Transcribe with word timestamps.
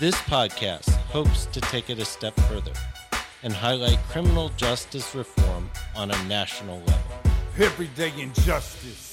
This 0.00 0.14
podcast 0.22 0.90
hopes 1.12 1.46
to 1.46 1.60
take 1.60 1.90
it 1.90 1.98
a 1.98 2.04
step 2.04 2.34
further 2.48 2.72
and 3.42 3.52
highlight 3.52 3.98
criminal 4.08 4.48
justice 4.56 5.14
reform 5.14 5.70
on 5.94 6.10
a 6.10 6.24
national 6.24 6.78
level. 6.78 7.12
Everyday 7.58 8.10
injustice. 8.20 9.10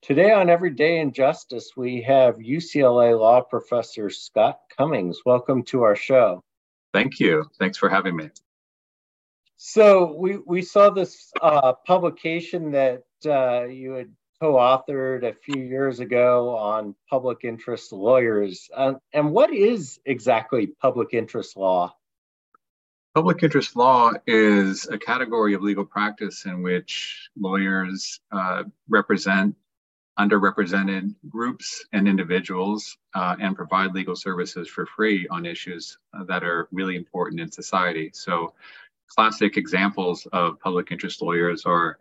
Today 0.00 0.32
on 0.32 0.48
Everyday 0.48 1.00
Injustice, 1.00 1.72
we 1.76 2.00
have 2.00 2.36
UCLA 2.36 3.16
law 3.20 3.42
professor 3.42 4.08
Scott 4.08 4.60
Cummings. 4.74 5.18
Welcome 5.26 5.62
to 5.64 5.82
our 5.82 5.94
show. 5.94 6.42
Thank 6.94 7.20
you. 7.20 7.44
Thanks 7.58 7.76
for 7.76 7.90
having 7.90 8.16
me. 8.16 8.30
So 9.60 10.14
we 10.16 10.38
we 10.46 10.62
saw 10.62 10.88
this 10.88 11.32
uh, 11.42 11.72
publication 11.84 12.70
that 12.70 13.02
uh, 13.26 13.64
you 13.64 13.90
had 13.90 14.08
co-authored 14.40 15.24
a 15.24 15.34
few 15.34 15.60
years 15.60 15.98
ago 15.98 16.56
on 16.56 16.94
public 17.10 17.38
interest 17.42 17.92
lawyers. 17.92 18.70
Uh, 18.72 18.94
and 19.12 19.32
what 19.32 19.52
is 19.52 19.98
exactly 20.06 20.68
public 20.80 21.12
interest 21.12 21.56
law? 21.56 21.92
Public 23.16 23.42
interest 23.42 23.74
law 23.74 24.12
is 24.28 24.86
a 24.86 24.96
category 24.96 25.54
of 25.54 25.62
legal 25.62 25.84
practice 25.84 26.44
in 26.44 26.62
which 26.62 27.28
lawyers 27.36 28.20
uh, 28.30 28.62
represent 28.88 29.56
underrepresented 30.20 31.14
groups 31.28 31.84
and 31.92 32.08
individuals 32.08 32.96
uh, 33.14 33.36
and 33.40 33.54
provide 33.54 33.92
legal 33.92 34.16
services 34.16 34.68
for 34.68 34.84
free 34.84 35.26
on 35.28 35.46
issues 35.46 35.98
uh, 36.12 36.24
that 36.24 36.42
are 36.42 36.68
really 36.72 36.96
important 36.96 37.40
in 37.40 37.50
society. 37.50 38.10
So 38.12 38.52
classic 39.08 39.56
examples 39.56 40.26
of 40.32 40.60
public 40.60 40.92
interest 40.92 41.22
lawyers 41.22 41.64
are 41.64 41.98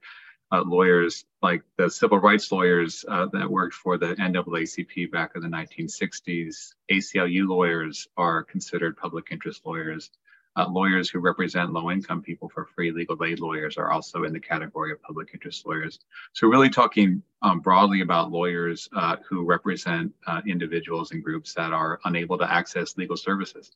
uh, 0.52 0.63
lawyers 0.66 1.25
like 1.41 1.61
the 1.77 1.89
civil 1.89 2.19
rights 2.19 2.52
lawyers 2.52 3.03
uh, 3.09 3.25
that 3.33 3.49
worked 3.49 3.75
for 3.75 3.97
the 3.97 4.16
NAACP 4.16 5.11
back 5.11 5.31
in 5.36 5.41
the 5.41 5.47
1960s. 5.47 6.73
ACLU 6.91 7.47
lawyers 7.47 8.08
are 8.17 8.44
considered 8.44 8.97
public 8.97 9.27
interest 9.31 9.66
lawyers. 9.66 10.09
Uh, 10.55 10.67
lawyers 10.69 11.08
who 11.08 11.19
represent 11.19 11.72
low 11.72 11.91
income 11.91 12.19
people 12.19 12.49
for 12.49 12.66
free 12.66 12.91
legal 12.91 13.23
aid 13.23 13.39
lawyers 13.39 13.77
are 13.77 13.92
also 13.92 14.23
in 14.23 14.33
the 14.33 14.39
category 14.39 14.92
of 14.92 14.99
public 15.03 15.30
interest 15.31 15.67
lawyers. 15.67 15.99
So, 16.33 16.47
really 16.47 16.69
talking 16.69 17.21
um, 17.43 17.59
broadly 17.59 18.02
about 18.02 18.32
lawyers 18.32 18.89
uh, 18.95 19.17
who 19.30 19.45
represent 19.45 20.11
uh, 20.26 20.42
individuals 20.48 21.11
and 21.11 21.23
groups 21.23 21.53
that 21.53 21.73
are 21.73 21.99
unable 22.05 22.39
to 22.39 22.52
access 22.52 22.98
legal 22.98 23.17
services. 23.17 23.71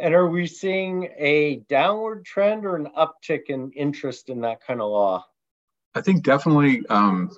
And 0.00 0.14
are 0.14 0.28
we 0.28 0.46
seeing 0.46 1.10
a 1.18 1.56
downward 1.68 2.24
trend 2.24 2.64
or 2.64 2.74
an 2.76 2.88
uptick 2.96 3.44
in 3.48 3.70
interest 3.72 4.30
in 4.30 4.40
that 4.40 4.64
kind 4.66 4.80
of 4.80 4.90
law? 4.90 5.26
I 5.94 6.00
think 6.00 6.22
definitely 6.22 6.86
um, 6.88 7.30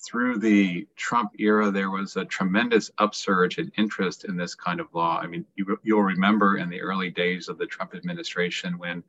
through 0.00 0.38
the 0.38 0.86
Trump 0.96 1.32
era, 1.38 1.70
there 1.70 1.90
was 1.90 2.16
a 2.16 2.24
tremendous 2.24 2.90
upsurge 2.96 3.58
in 3.58 3.70
interest 3.76 4.24
in 4.24 4.36
this 4.36 4.54
kind 4.54 4.80
of 4.80 4.86
law. 4.94 5.18
I 5.18 5.26
mean, 5.26 5.44
you, 5.54 5.78
will 5.84 6.02
remember 6.02 6.56
in 6.56 6.70
the 6.70 6.80
early 6.80 7.10
days 7.10 7.48
of 7.48 7.58
the 7.58 7.66
Trump 7.66 7.94
administration 7.94 8.78
when 8.78 9.04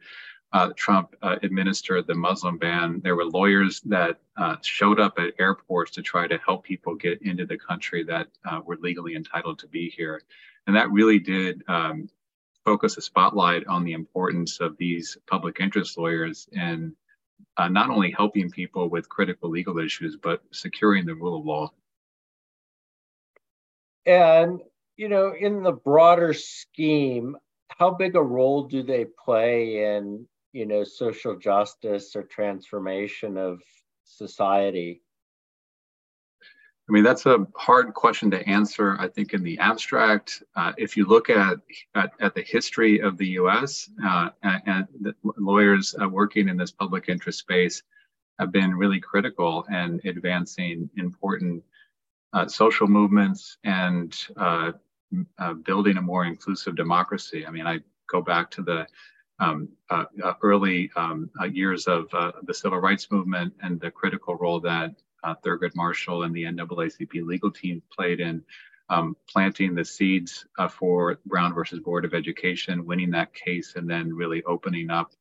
uh, 0.51 0.71
Trump 0.75 1.15
uh, 1.21 1.37
administered 1.41 2.05
the 2.05 2.15
Muslim 2.15 2.57
ban, 2.57 2.99
there 3.01 3.15
were 3.15 3.25
lawyers 3.25 3.79
that 3.81 4.19
uh, 4.35 4.57
showed 4.61 4.99
up 4.99 5.19
at 5.19 5.35
airports 5.39 5.91
to 5.91 6.01
try 6.01 6.27
to 6.27 6.37
help 6.39 6.65
people 6.65 6.95
get 6.95 7.21
into 7.21 7.45
the 7.45 7.57
country 7.57 8.03
that 8.03 8.27
uh, 8.43 8.59
were 8.65 8.77
legally 8.81 9.15
entitled 9.15 9.59
to 9.59 9.67
be 9.67 9.89
here. 9.89 10.21
And 10.67 10.75
that 10.75 10.91
really 10.91 11.19
did 11.19 11.63
um, 11.67 12.09
focus 12.65 12.97
a 12.97 13.01
spotlight 13.01 13.65
on 13.67 13.83
the 13.83 13.93
importance 13.93 14.59
of 14.59 14.77
these 14.77 15.17
public 15.27 15.57
interest 15.59 15.97
lawyers 15.97 16.47
in 16.51 16.95
uh, 17.57 17.67
not 17.67 17.89
only 17.89 18.13
helping 18.15 18.49
people 18.49 18.89
with 18.89 19.09
critical 19.09 19.49
legal 19.49 19.79
issues, 19.79 20.17
but 20.21 20.41
securing 20.51 21.05
the 21.05 21.15
rule 21.15 21.39
of 21.39 21.45
law. 21.45 21.71
And, 24.05 24.59
you 24.97 25.09
know, 25.09 25.33
in 25.39 25.63
the 25.63 25.71
broader 25.71 26.33
scheme, 26.33 27.37
how 27.69 27.91
big 27.91 28.15
a 28.15 28.21
role 28.21 28.63
do 28.63 28.83
they 28.83 29.05
play 29.23 29.95
in, 29.95 30.27
you 30.51 30.65
know, 30.65 30.83
social 30.83 31.37
justice 31.37 32.15
or 32.15 32.23
transformation 32.23 33.37
of 33.37 33.61
society? 34.03 35.01
I 36.89 36.91
mean, 36.91 37.03
that's 37.03 37.27
a 37.27 37.45
hard 37.55 37.93
question 37.93 38.31
to 38.31 38.49
answer, 38.49 38.97
I 38.99 39.07
think, 39.07 39.35
in 39.35 39.43
the 39.43 39.59
abstract. 39.59 40.41
Uh, 40.55 40.73
if 40.75 40.97
you 40.97 41.05
look 41.05 41.29
at, 41.29 41.59
at, 41.93 42.13
at, 42.19 42.33
the 42.33 42.41
history 42.41 42.99
of 42.99 43.15
the 43.19 43.27
US, 43.41 43.91
uh, 44.03 44.29
and, 44.41 44.87
lawyers 45.37 45.93
uh, 46.01 46.09
working 46.09 46.49
in 46.49 46.57
this 46.57 46.71
public 46.71 47.07
interest 47.07 47.39
space 47.39 47.83
have 48.39 48.51
been 48.51 48.73
really 48.73 48.99
critical 48.99 49.65
in 49.69 50.01
advancing 50.03 50.89
important 50.97 51.63
uh, 52.33 52.47
social 52.47 52.87
movements 52.87 53.57
and 53.63 54.17
uh, 54.37 54.71
uh, 55.37 55.53
building 55.53 55.97
a 55.97 56.01
more 56.01 56.25
inclusive 56.25 56.75
democracy. 56.75 57.45
I 57.45 57.51
mean, 57.51 57.67
I 57.67 57.79
go 58.07 58.19
back 58.19 58.49
to 58.51 58.63
the 58.63 58.87
um, 59.39 59.69
early 60.41 60.89
um, 60.95 61.29
years 61.51 61.85
of 61.85 62.09
the 62.09 62.53
civil 62.53 62.79
rights 62.79 63.11
movement 63.11 63.53
and 63.61 63.79
the 63.79 63.91
critical 63.91 64.35
role 64.35 64.59
that 64.61 64.95
uh, 65.23 65.35
Thurgood 65.43 65.75
Marshall 65.75 66.23
and 66.23 66.33
the 66.33 66.43
NAACP 66.43 67.25
legal 67.25 67.51
team 67.51 67.81
played 67.91 68.19
in 68.19 68.43
um, 68.89 69.15
planting 69.27 69.75
the 69.75 69.85
seeds 69.85 70.45
uh, 70.57 70.67
for 70.67 71.19
Brown 71.25 71.53
versus 71.53 71.79
Board 71.79 72.05
of 72.05 72.13
Education, 72.13 72.85
winning 72.85 73.11
that 73.11 73.33
case, 73.33 73.73
and 73.75 73.89
then 73.89 74.13
really 74.13 74.43
opening 74.43 74.89
up 74.89 75.11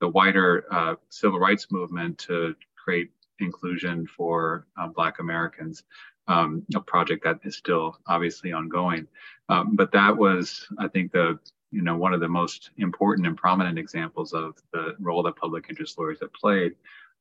the 0.00 0.08
wider 0.08 0.64
uh, 0.70 0.94
civil 1.10 1.38
rights 1.38 1.66
movement 1.70 2.18
to 2.18 2.54
create 2.76 3.10
inclusion 3.40 4.06
for 4.06 4.66
uh, 4.80 4.86
Black 4.88 5.18
Americans. 5.18 5.84
Um, 6.26 6.64
a 6.74 6.80
project 6.80 7.24
that 7.24 7.40
is 7.44 7.56
still 7.56 7.98
obviously 8.06 8.52
ongoing, 8.52 9.06
um, 9.48 9.76
but 9.76 9.92
that 9.92 10.14
was, 10.14 10.66
I 10.78 10.88
think, 10.88 11.12
the 11.12 11.38
you 11.70 11.82
know 11.82 11.96
one 11.96 12.12
of 12.12 12.20
the 12.20 12.28
most 12.28 12.70
important 12.76 13.26
and 13.26 13.36
prominent 13.36 13.78
examples 13.78 14.34
of 14.34 14.54
the 14.72 14.94
role 15.00 15.22
that 15.22 15.36
public 15.36 15.66
interest 15.70 15.98
lawyers 15.98 16.18
have 16.20 16.32
played 16.34 16.72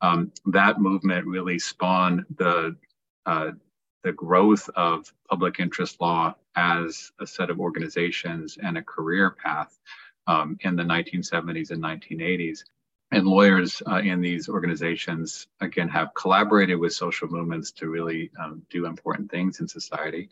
um, 0.01 0.31
that 0.47 0.79
movement 0.79 1.25
really 1.25 1.59
spawned 1.59 2.25
the 2.37 2.75
uh, 3.25 3.51
the 4.03 4.13
growth 4.13 4.69
of 4.75 5.11
public 5.29 5.59
interest 5.59 5.99
law 5.99 6.33
as 6.55 7.11
a 7.19 7.27
set 7.27 7.49
of 7.49 7.59
organizations 7.59 8.57
and 8.61 8.77
a 8.77 8.81
career 8.81 9.31
path 9.31 9.77
um, 10.27 10.57
in 10.61 10.75
the 10.75 10.83
1970s 10.83 11.71
and 11.71 11.83
1980s. 11.83 12.63
And 13.11 13.25
lawyers 13.25 13.81
uh, 13.87 13.97
in 13.97 14.21
these 14.21 14.49
organizations, 14.49 15.47
again, 15.61 15.87
have 15.89 16.13
collaborated 16.13 16.77
with 16.77 16.93
social 16.93 17.27
movements 17.27 17.71
to 17.73 17.89
really 17.89 18.31
um, 18.39 18.61
do 18.69 18.85
important 18.85 19.31
things 19.31 19.59
in 19.61 19.67
society. 19.67 20.29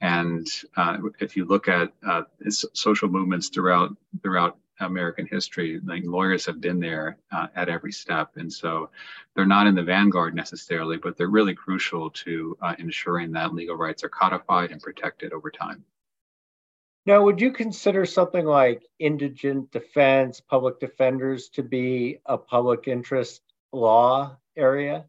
And 0.00 0.46
uh, 0.76 0.98
if 1.20 1.36
you 1.36 1.44
look 1.44 1.68
at 1.68 1.92
uh, 2.06 2.22
social 2.50 3.08
movements 3.08 3.48
throughout 3.48 3.96
throughout 4.22 4.58
American 4.80 5.26
history. 5.26 5.80
Like 5.84 6.02
lawyers 6.04 6.46
have 6.46 6.60
been 6.60 6.80
there 6.80 7.18
uh, 7.32 7.48
at 7.54 7.68
every 7.68 7.92
step, 7.92 8.36
and 8.36 8.52
so 8.52 8.90
they're 9.34 9.46
not 9.46 9.66
in 9.66 9.74
the 9.74 9.82
vanguard 9.82 10.34
necessarily, 10.34 10.96
but 10.96 11.16
they're 11.16 11.28
really 11.28 11.54
crucial 11.54 12.10
to 12.10 12.56
uh, 12.62 12.74
ensuring 12.78 13.32
that 13.32 13.54
legal 13.54 13.76
rights 13.76 14.04
are 14.04 14.08
codified 14.08 14.70
and 14.70 14.82
protected 14.82 15.32
over 15.32 15.50
time. 15.50 15.84
Now, 17.06 17.22
would 17.22 17.40
you 17.40 17.52
consider 17.52 18.04
something 18.04 18.44
like 18.44 18.82
indigent 18.98 19.70
defense, 19.70 20.40
public 20.40 20.78
defenders 20.78 21.48
to 21.50 21.62
be 21.62 22.18
a 22.26 22.36
public 22.36 22.86
interest 22.86 23.40
law 23.72 24.36
area? 24.56 25.06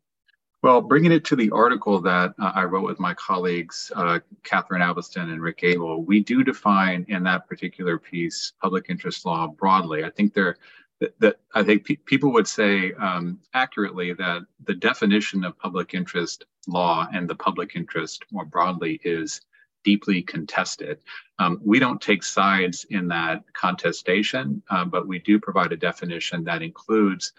Well, 0.61 0.81
bringing 0.81 1.13
it 1.13 1.23
to 1.25 1.37
the 1.37 1.51
article 1.51 2.01
that 2.01 2.33
uh, 2.37 2.51
I 2.53 2.65
wrote 2.65 2.83
with 2.83 2.99
my 2.99 3.13
colleagues, 3.13 3.93
uh, 3.95 4.19
Catherine 4.43 4.81
Albiston 4.81 5.31
and 5.31 5.41
Rick 5.41 5.61
Abel, 5.63 6.03
we 6.03 6.19
do 6.19 6.43
define 6.43 7.05
in 7.07 7.23
that 7.23 7.47
particular 7.47 7.97
piece 7.97 8.51
public 8.61 8.87
interest 8.89 9.25
law 9.25 9.47
broadly. 9.47 10.03
I 10.03 10.09
think 10.09 10.33
there, 10.33 10.57
that, 10.99 11.17
that 11.21 11.39
I 11.55 11.63
think 11.63 11.85
pe- 11.85 11.95
people 11.95 12.33
would 12.33 12.47
say 12.47 12.91
um, 12.93 13.39
accurately 13.53 14.11
that 14.13 14.41
the 14.65 14.73
definition 14.73 15.45
of 15.45 15.57
public 15.57 15.93
interest 15.93 16.43
law 16.67 17.07
and 17.13 17.29
the 17.29 17.35
public 17.35 17.77
interest 17.77 18.25
more 18.29 18.45
broadly 18.45 18.99
is 19.05 19.39
deeply 19.85 20.21
contested. 20.21 20.99
Um, 21.39 21.61
we 21.63 21.79
don't 21.79 22.01
take 22.01 22.21
sides 22.21 22.85
in 22.89 23.07
that 23.07 23.45
contestation, 23.53 24.61
uh, 24.69 24.83
but 24.83 25.07
we 25.07 25.19
do 25.19 25.39
provide 25.39 25.71
a 25.71 25.77
definition 25.77 26.43
that 26.43 26.61
includes 26.61 27.31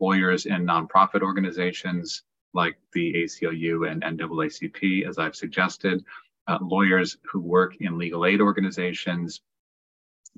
lawyers 0.00 0.46
and 0.46 0.68
nonprofit 0.68 1.22
organizations, 1.22 2.24
like 2.54 2.78
the 2.92 3.14
ACLU 3.24 3.90
and 3.90 4.02
NAACP, 4.02 5.06
as 5.06 5.18
I've 5.18 5.36
suggested, 5.36 6.04
uh, 6.46 6.58
lawyers 6.60 7.16
who 7.30 7.40
work 7.40 7.76
in 7.80 7.98
legal 7.98 8.24
aid 8.24 8.40
organizations, 8.40 9.40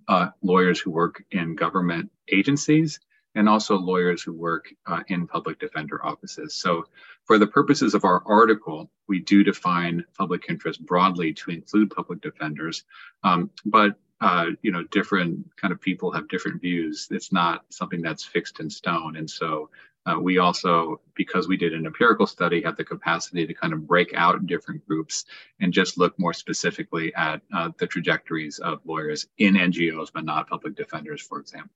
uh, 0.08 0.28
lawyers 0.42 0.80
who 0.80 0.90
work 0.90 1.22
in 1.30 1.54
government 1.54 2.10
agencies, 2.30 3.00
and 3.34 3.48
also 3.48 3.76
lawyers 3.76 4.22
who 4.22 4.32
work 4.32 4.72
uh, 4.86 5.00
in 5.08 5.26
public 5.26 5.58
defender 5.58 6.04
offices. 6.04 6.54
So, 6.54 6.84
for 7.26 7.38
the 7.38 7.46
purposes 7.46 7.94
of 7.94 8.04
our 8.04 8.22
article, 8.24 8.90
we 9.08 9.20
do 9.20 9.44
define 9.44 10.04
public 10.16 10.46
interest 10.48 10.84
broadly 10.84 11.34
to 11.34 11.50
include 11.50 11.90
public 11.90 12.20
defenders, 12.22 12.84
um, 13.22 13.50
but 13.64 13.96
uh, 14.22 14.46
you 14.62 14.72
know, 14.72 14.82
different 14.84 15.44
kind 15.56 15.72
of 15.72 15.80
people 15.80 16.10
have 16.12 16.28
different 16.28 16.62
views. 16.62 17.08
It's 17.10 17.32
not 17.32 17.66
something 17.68 18.00
that's 18.00 18.24
fixed 18.24 18.60
in 18.60 18.70
stone, 18.70 19.16
and 19.16 19.28
so 19.28 19.68
uh, 20.06 20.18
we 20.18 20.38
also, 20.38 21.00
because 21.14 21.48
we 21.48 21.56
did 21.56 21.74
an 21.74 21.84
empirical 21.84 22.26
study, 22.26 22.62
have 22.62 22.76
the 22.76 22.84
capacity 22.84 23.46
to 23.46 23.52
kind 23.52 23.72
of 23.72 23.86
break 23.86 24.14
out 24.14 24.46
different 24.46 24.86
groups 24.86 25.24
and 25.60 25.72
just 25.72 25.98
look 25.98 26.16
more 26.18 26.32
specifically 26.32 27.12
at 27.14 27.42
uh, 27.52 27.70
the 27.78 27.86
trajectories 27.86 28.58
of 28.60 28.80
lawyers 28.84 29.26
in 29.38 29.54
NGOs, 29.54 30.08
but 30.14 30.24
not 30.24 30.48
public 30.48 30.76
defenders, 30.76 31.20
for 31.20 31.40
example. 31.40 31.70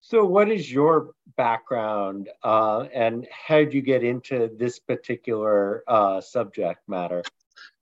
So, 0.00 0.24
what 0.24 0.50
is 0.50 0.70
your 0.70 1.14
background, 1.36 2.28
uh, 2.42 2.86
and 2.92 3.26
how 3.30 3.58
did 3.58 3.72
you 3.72 3.82
get 3.82 4.02
into 4.02 4.50
this 4.58 4.78
particular 4.78 5.84
uh, 5.86 6.20
subject 6.20 6.80
matter? 6.88 7.22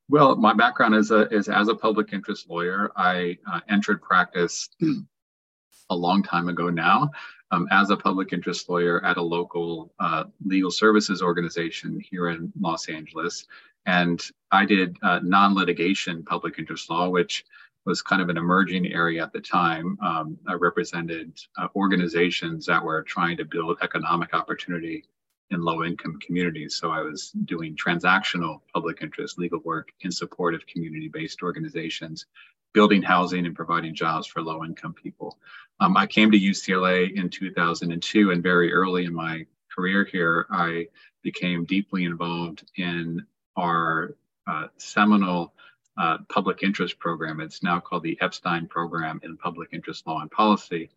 Well, 0.08 0.36
my 0.36 0.52
background 0.52 0.94
is, 0.94 1.10
a, 1.10 1.28
is 1.34 1.48
as 1.48 1.68
a 1.68 1.74
public 1.74 2.12
interest 2.12 2.50
lawyer. 2.50 2.92
I 2.94 3.38
uh, 3.50 3.60
entered 3.68 4.02
practice 4.02 4.68
a 5.90 5.96
long 5.96 6.22
time 6.22 6.48
ago 6.48 6.68
now 6.68 7.10
um, 7.50 7.66
as 7.70 7.90
a 7.90 7.96
public 7.96 8.32
interest 8.32 8.68
lawyer 8.68 9.04
at 9.04 9.16
a 9.16 9.22
local 9.22 9.92
uh, 9.98 10.24
legal 10.44 10.70
services 10.70 11.22
organization 11.22 12.00
here 12.10 12.28
in 12.28 12.52
Los 12.60 12.88
Angeles. 12.88 13.46
And 13.86 14.22
I 14.50 14.64
did 14.64 14.96
uh, 15.02 15.20
non 15.22 15.54
litigation 15.54 16.22
public 16.24 16.58
interest 16.58 16.90
law, 16.90 17.08
which 17.08 17.44
was 17.86 18.02
kind 18.02 18.20
of 18.20 18.28
an 18.28 18.36
emerging 18.36 18.92
area 18.92 19.22
at 19.22 19.32
the 19.32 19.40
time. 19.40 19.98
Um, 20.02 20.38
I 20.46 20.52
represented 20.54 21.38
uh, 21.56 21.68
organizations 21.74 22.66
that 22.66 22.84
were 22.84 23.02
trying 23.02 23.36
to 23.38 23.44
build 23.44 23.78
economic 23.82 24.34
opportunity 24.34 25.04
in 25.50 25.62
low 25.62 25.84
income 25.84 26.18
communities. 26.20 26.76
So 26.76 26.90
I 26.90 27.00
was 27.00 27.30
doing 27.44 27.76
transactional 27.76 28.60
public 28.72 29.02
interest 29.02 29.38
legal 29.38 29.60
work 29.60 29.92
in 30.00 30.10
support 30.12 30.54
of 30.54 30.66
community 30.66 31.08
based 31.08 31.42
organizations, 31.42 32.26
building 32.72 33.02
housing 33.02 33.46
and 33.46 33.54
providing 33.54 33.94
jobs 33.94 34.26
for 34.26 34.42
low 34.42 34.64
income 34.64 34.94
people. 34.94 35.38
Um, 35.80 35.96
I 35.96 36.06
came 36.06 36.30
to 36.30 36.38
UCLA 36.38 37.12
in 37.14 37.28
2002, 37.28 38.30
and 38.30 38.42
very 38.42 38.72
early 38.72 39.04
in 39.04 39.14
my 39.14 39.46
career 39.74 40.04
here, 40.04 40.46
I 40.50 40.86
became 41.22 41.64
deeply 41.64 42.04
involved 42.04 42.70
in 42.76 43.24
our 43.56 44.16
uh, 44.46 44.66
seminal 44.76 45.54
uh, 45.98 46.18
public 46.28 46.62
interest 46.62 46.98
program. 46.98 47.40
It's 47.40 47.62
now 47.62 47.80
called 47.80 48.02
the 48.02 48.18
Epstein 48.20 48.66
Program 48.66 49.20
in 49.22 49.36
Public 49.36 49.70
Interest 49.72 50.06
Law 50.06 50.20
and 50.20 50.30
Policy. 50.30 50.90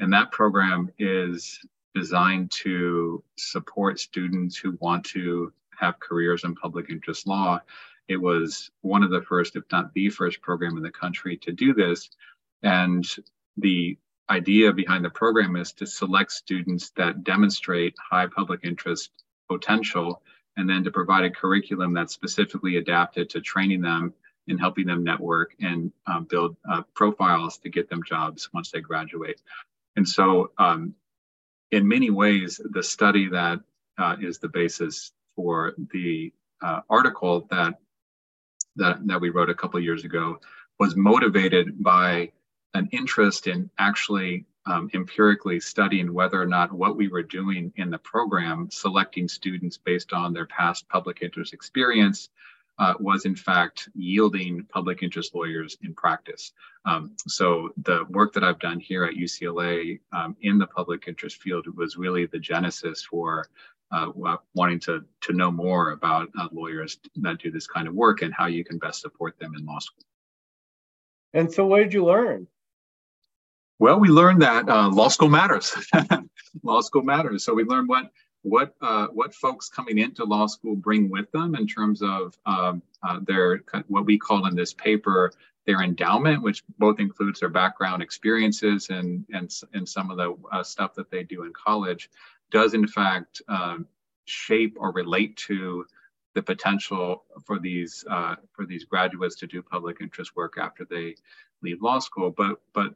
And 0.00 0.12
that 0.12 0.32
program 0.32 0.90
is 0.98 1.60
designed 1.94 2.50
to 2.50 3.22
support 3.36 4.00
students 4.00 4.56
who 4.56 4.76
want 4.80 5.04
to 5.04 5.52
have 5.78 6.00
careers 6.00 6.44
in 6.44 6.54
public 6.54 6.90
interest 6.90 7.26
law. 7.26 7.60
It 8.08 8.16
was 8.16 8.70
one 8.80 9.02
of 9.02 9.10
the 9.10 9.22
first, 9.22 9.56
if 9.56 9.64
not 9.70 9.92
the 9.94 10.10
first 10.10 10.40
program 10.40 10.76
in 10.76 10.82
the 10.82 10.90
country 10.90 11.36
to 11.38 11.52
do 11.52 11.74
this. 11.74 12.10
And 12.62 13.06
the 13.56 13.98
idea 14.30 14.72
behind 14.72 15.04
the 15.04 15.10
program 15.10 15.56
is 15.56 15.72
to 15.74 15.86
select 15.86 16.32
students 16.32 16.90
that 16.96 17.24
demonstrate 17.24 17.94
high 17.98 18.26
public 18.26 18.60
interest 18.62 19.10
potential 19.48 20.22
and 20.56 20.68
then 20.68 20.84
to 20.84 20.90
provide 20.90 21.24
a 21.24 21.30
curriculum 21.30 21.94
that's 21.94 22.14
specifically 22.14 22.76
adapted 22.76 23.30
to 23.30 23.40
training 23.40 23.80
them 23.80 24.14
and 24.48 24.58
helping 24.58 24.86
them 24.86 25.04
network 25.04 25.54
and 25.60 25.92
um, 26.06 26.24
build 26.24 26.56
uh, 26.70 26.82
profiles 26.94 27.58
to 27.58 27.68
get 27.68 27.88
them 27.88 28.02
jobs 28.06 28.48
once 28.52 28.70
they 28.70 28.80
graduate. 28.80 29.40
And 29.96 30.08
so, 30.08 30.50
um, 30.58 30.94
in 31.72 31.88
many 31.88 32.10
ways, 32.10 32.60
the 32.70 32.82
study 32.82 33.28
that 33.30 33.58
uh, 33.98 34.16
is 34.20 34.38
the 34.38 34.48
basis 34.48 35.12
for 35.34 35.74
the 35.92 36.32
uh, 36.62 36.80
article 36.88 37.48
that, 37.50 37.80
that 38.76 39.04
that 39.06 39.20
we 39.20 39.30
wrote 39.30 39.50
a 39.50 39.54
couple 39.54 39.80
years 39.80 40.04
ago 40.04 40.38
was 40.78 40.94
motivated 40.94 41.82
by 41.82 42.30
an 42.74 42.88
interest 42.92 43.46
in 43.46 43.68
actually 43.78 44.46
um, 44.66 44.88
empirically 44.94 45.58
studying 45.58 46.12
whether 46.14 46.40
or 46.40 46.46
not 46.46 46.72
what 46.72 46.96
we 46.96 47.08
were 47.08 47.22
doing 47.22 47.72
in 47.76 47.90
the 47.90 47.98
program, 47.98 48.68
selecting 48.70 49.26
students 49.26 49.76
based 49.76 50.12
on 50.12 50.32
their 50.32 50.46
past 50.46 50.88
public 50.88 51.18
interest 51.20 51.52
experience, 51.52 52.28
uh, 52.82 52.94
was 52.98 53.26
in 53.26 53.36
fact 53.36 53.88
yielding 53.94 54.64
public 54.64 55.04
interest 55.04 55.36
lawyers 55.36 55.76
in 55.84 55.94
practice. 55.94 56.52
Um, 56.84 57.12
so 57.28 57.70
the 57.84 58.04
work 58.10 58.32
that 58.32 58.42
I've 58.42 58.58
done 58.58 58.80
here 58.80 59.04
at 59.04 59.14
UCLA 59.14 60.00
um, 60.12 60.36
in 60.40 60.58
the 60.58 60.66
public 60.66 61.04
interest 61.06 61.40
field 61.40 61.64
was 61.76 61.96
really 61.96 62.26
the 62.26 62.40
genesis 62.40 63.04
for 63.08 63.46
uh, 63.92 64.10
wanting 64.54 64.80
to, 64.80 65.04
to 65.20 65.32
know 65.32 65.52
more 65.52 65.92
about 65.92 66.28
uh, 66.36 66.48
lawyers 66.50 66.98
that 67.16 67.38
do 67.38 67.52
this 67.52 67.68
kind 67.68 67.86
of 67.86 67.94
work 67.94 68.22
and 68.22 68.34
how 68.34 68.46
you 68.46 68.64
can 68.64 68.78
best 68.78 69.00
support 69.00 69.38
them 69.38 69.52
in 69.56 69.64
law 69.64 69.78
school. 69.78 70.02
And 71.34 71.52
so 71.52 71.64
what 71.64 71.84
did 71.84 71.94
you 71.94 72.04
learn? 72.04 72.48
Well, 73.78 74.00
we 74.00 74.08
learned 74.08 74.42
that 74.42 74.68
uh, 74.68 74.88
law 74.88 75.06
school 75.06 75.28
matters. 75.28 75.72
law 76.64 76.80
school 76.80 77.02
matters. 77.02 77.44
So 77.44 77.54
we 77.54 77.62
learned 77.62 77.88
what 77.88 78.10
what 78.42 78.74
uh, 78.80 79.06
what 79.08 79.34
folks 79.34 79.68
coming 79.68 79.98
into 79.98 80.24
law 80.24 80.46
school 80.46 80.76
bring 80.76 81.08
with 81.08 81.30
them 81.32 81.54
in 81.54 81.66
terms 81.66 82.02
of 82.02 82.36
um, 82.46 82.82
uh, 83.02 83.20
their 83.22 83.62
what 83.88 84.04
we 84.04 84.18
call 84.18 84.46
in 84.46 84.56
this 84.56 84.74
paper 84.74 85.32
their 85.64 85.82
endowment, 85.82 86.42
which 86.42 86.64
both 86.78 86.98
includes 86.98 87.38
their 87.40 87.48
background 87.48 88.02
experiences 88.02 88.90
and 88.90 89.24
and 89.32 89.52
and 89.72 89.88
some 89.88 90.10
of 90.10 90.16
the 90.16 90.36
uh, 90.50 90.62
stuff 90.62 90.94
that 90.94 91.10
they 91.10 91.22
do 91.22 91.44
in 91.44 91.52
college, 91.52 92.10
does 92.50 92.74
in 92.74 92.86
fact 92.86 93.42
um, 93.48 93.86
shape 94.24 94.76
or 94.78 94.92
relate 94.92 95.36
to 95.36 95.84
the 96.34 96.42
potential 96.42 97.24
for 97.44 97.58
these 97.58 98.04
uh, 98.10 98.34
for 98.52 98.66
these 98.66 98.84
graduates 98.84 99.36
to 99.36 99.46
do 99.46 99.62
public 99.62 99.98
interest 100.00 100.34
work 100.34 100.54
after 100.58 100.84
they 100.84 101.14
leave 101.62 101.80
law 101.80 101.98
school. 101.98 102.30
But 102.30 102.60
but 102.72 102.94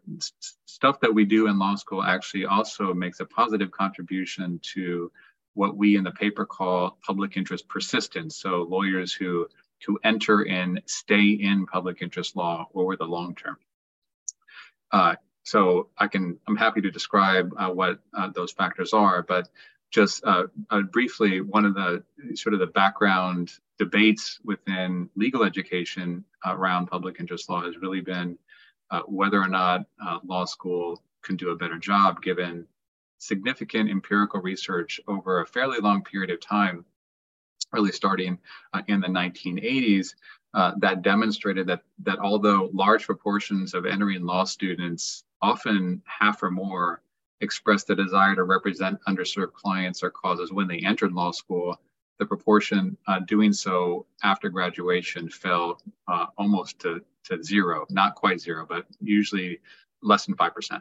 stuff 0.64 1.00
that 1.00 1.14
we 1.14 1.24
do 1.24 1.46
in 1.46 1.58
law 1.58 1.76
school 1.76 2.02
actually 2.02 2.46
also 2.46 2.92
makes 2.92 3.20
a 3.20 3.26
positive 3.26 3.70
contribution 3.70 4.58
to 4.74 5.12
what 5.56 5.76
we 5.76 5.96
in 5.96 6.04
the 6.04 6.10
paper 6.10 6.44
call 6.44 6.98
public 7.04 7.36
interest 7.36 7.66
persistence. 7.66 8.36
So 8.36 8.62
lawyers 8.62 9.12
who 9.12 9.48
who 9.86 9.98
enter 10.04 10.46
and 10.46 10.82
stay 10.86 11.30
in 11.30 11.66
public 11.66 12.02
interest 12.02 12.36
law 12.36 12.66
over 12.74 12.96
the 12.96 13.04
long 13.04 13.34
term. 13.34 13.56
Uh, 14.92 15.16
so 15.44 15.88
I 15.96 16.08
can 16.08 16.38
I'm 16.46 16.56
happy 16.56 16.82
to 16.82 16.90
describe 16.90 17.54
uh, 17.56 17.70
what 17.70 18.00
uh, 18.14 18.30
those 18.34 18.52
factors 18.52 18.92
are, 18.92 19.22
but 19.22 19.48
just 19.90 20.24
uh, 20.24 20.44
uh, 20.70 20.82
briefly, 20.82 21.40
one 21.40 21.64
of 21.64 21.74
the 21.74 22.02
sort 22.34 22.52
of 22.52 22.60
the 22.60 22.66
background 22.66 23.52
debates 23.78 24.38
within 24.44 25.08
legal 25.16 25.44
education 25.44 26.24
around 26.44 26.88
public 26.88 27.16
interest 27.20 27.48
law 27.48 27.62
has 27.62 27.78
really 27.78 28.00
been 28.00 28.38
uh, 28.90 29.02
whether 29.06 29.40
or 29.40 29.48
not 29.48 29.86
law 30.24 30.44
school 30.44 31.02
can 31.22 31.36
do 31.36 31.50
a 31.50 31.56
better 31.56 31.78
job 31.78 32.22
given 32.22 32.66
significant 33.18 33.90
empirical 33.90 34.40
research 34.40 35.00
over 35.08 35.40
a 35.40 35.46
fairly 35.46 35.78
long 35.80 36.02
period 36.02 36.30
of 36.30 36.40
time, 36.40 36.84
really 37.72 37.92
starting 37.92 38.38
uh, 38.72 38.82
in 38.88 39.00
the 39.00 39.08
1980s, 39.08 40.14
uh, 40.54 40.72
that 40.78 41.02
demonstrated 41.02 41.66
that, 41.66 41.82
that 41.98 42.18
although 42.18 42.70
large 42.72 43.04
proportions 43.04 43.74
of 43.74 43.84
entering 43.84 44.24
law 44.24 44.44
students, 44.44 45.24
often 45.42 46.02
half 46.06 46.42
or 46.42 46.50
more, 46.50 47.02
expressed 47.40 47.86
the 47.86 47.94
desire 47.94 48.34
to 48.34 48.44
represent 48.44 48.98
underserved 49.06 49.52
clients 49.52 50.02
or 50.02 50.10
causes 50.10 50.52
when 50.52 50.66
they 50.66 50.78
entered 50.78 51.12
law 51.12 51.30
school, 51.30 51.78
the 52.18 52.24
proportion 52.24 52.96
uh, 53.06 53.20
doing 53.20 53.52
so 53.52 54.06
after 54.22 54.48
graduation 54.48 55.28
fell 55.28 55.80
uh, 56.08 56.26
almost 56.38 56.78
to, 56.78 57.02
to 57.24 57.42
zero, 57.42 57.84
not 57.90 58.14
quite 58.14 58.40
zero, 58.40 58.64
but 58.66 58.86
usually 59.00 59.60
less 60.02 60.24
than 60.26 60.34
5%. 60.34 60.80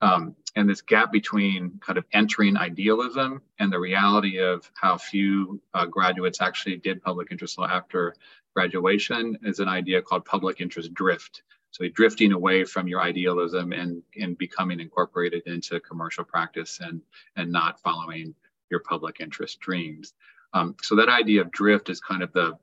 Um, 0.00 0.36
and 0.54 0.68
this 0.68 0.82
gap 0.82 1.12
between 1.12 1.78
kind 1.80 1.98
of 1.98 2.04
entering 2.12 2.56
idealism 2.56 3.42
and 3.58 3.72
the 3.72 3.78
reality 3.78 4.38
of 4.38 4.70
how 4.74 4.96
few 4.96 5.60
uh, 5.74 5.86
graduates 5.86 6.40
actually 6.40 6.76
did 6.76 7.02
public 7.02 7.28
interest 7.30 7.58
law 7.58 7.66
after 7.66 8.14
graduation 8.54 9.38
is 9.42 9.60
an 9.60 9.68
idea 9.68 10.02
called 10.02 10.24
public 10.24 10.60
interest 10.60 10.94
drift. 10.94 11.42
So 11.70 11.86
drifting 11.88 12.32
away 12.32 12.64
from 12.64 12.88
your 12.88 13.00
idealism 13.00 13.72
and, 13.72 14.02
and 14.16 14.38
becoming 14.38 14.80
incorporated 14.80 15.42
into 15.46 15.80
commercial 15.80 16.24
practice 16.24 16.80
and, 16.80 17.02
and 17.36 17.52
not 17.52 17.80
following 17.80 18.34
your 18.70 18.80
public 18.80 19.20
interest 19.20 19.60
dreams. 19.60 20.14
Um, 20.54 20.76
so 20.82 20.96
that 20.96 21.08
idea 21.08 21.42
of 21.42 21.50
drift 21.50 21.90
is 21.90 22.00
kind 22.00 22.22
of 22.22 22.32
the 22.32 22.58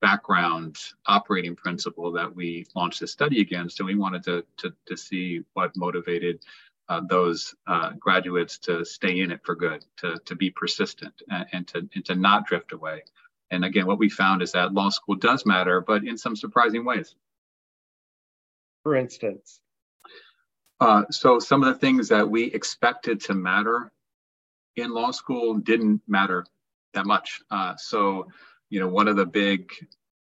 background 0.00 0.76
operating 1.06 1.56
principle 1.56 2.12
that 2.12 2.34
we 2.34 2.66
launched 2.74 3.00
the 3.00 3.06
study 3.06 3.40
against. 3.40 3.80
And 3.80 3.86
we 3.86 3.96
wanted 3.96 4.22
to, 4.24 4.44
to, 4.58 4.74
to 4.86 4.96
see 4.96 5.42
what 5.54 5.76
motivated 5.76 6.40
uh, 6.88 7.00
those 7.08 7.54
uh, 7.66 7.92
graduates 7.98 8.58
to 8.58 8.84
stay 8.84 9.20
in 9.20 9.30
it 9.30 9.40
for 9.44 9.54
good, 9.54 9.84
to, 9.98 10.18
to 10.26 10.34
be 10.34 10.50
persistent 10.50 11.22
and, 11.30 11.46
and, 11.52 11.68
to, 11.68 11.88
and 11.94 12.04
to 12.04 12.14
not 12.14 12.46
drift 12.46 12.72
away. 12.72 13.02
And 13.50 13.64
again, 13.64 13.86
what 13.86 13.98
we 13.98 14.08
found 14.08 14.42
is 14.42 14.52
that 14.52 14.74
law 14.74 14.90
school 14.90 15.14
does 15.14 15.46
matter, 15.46 15.80
but 15.80 16.04
in 16.04 16.18
some 16.18 16.36
surprising 16.36 16.84
ways. 16.84 17.14
For 18.82 18.96
instance? 18.96 19.60
Uh, 20.80 21.04
so 21.10 21.38
some 21.38 21.62
of 21.62 21.72
the 21.72 21.78
things 21.78 22.08
that 22.08 22.28
we 22.28 22.44
expected 22.44 23.20
to 23.20 23.34
matter 23.34 23.92
in 24.76 24.90
law 24.90 25.10
school 25.10 25.54
didn't 25.54 26.02
matter 26.06 26.44
that 26.92 27.06
much. 27.06 27.40
Uh, 27.50 27.74
so, 27.76 28.28
you 28.70 28.80
know, 28.80 28.88
one 28.88 29.08
of 29.08 29.16
the 29.16 29.26
big 29.26 29.70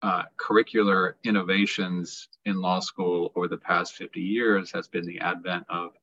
uh, 0.01 0.23
curricular 0.37 1.13
innovations 1.23 2.27
in 2.45 2.59
law 2.59 2.79
school 2.79 3.31
over 3.35 3.47
the 3.47 3.57
past 3.57 3.95
50 3.95 4.19
years 4.19 4.71
has 4.71 4.87
been 4.87 5.05
the 5.05 5.19
advent 5.19 5.65
of 5.69 5.93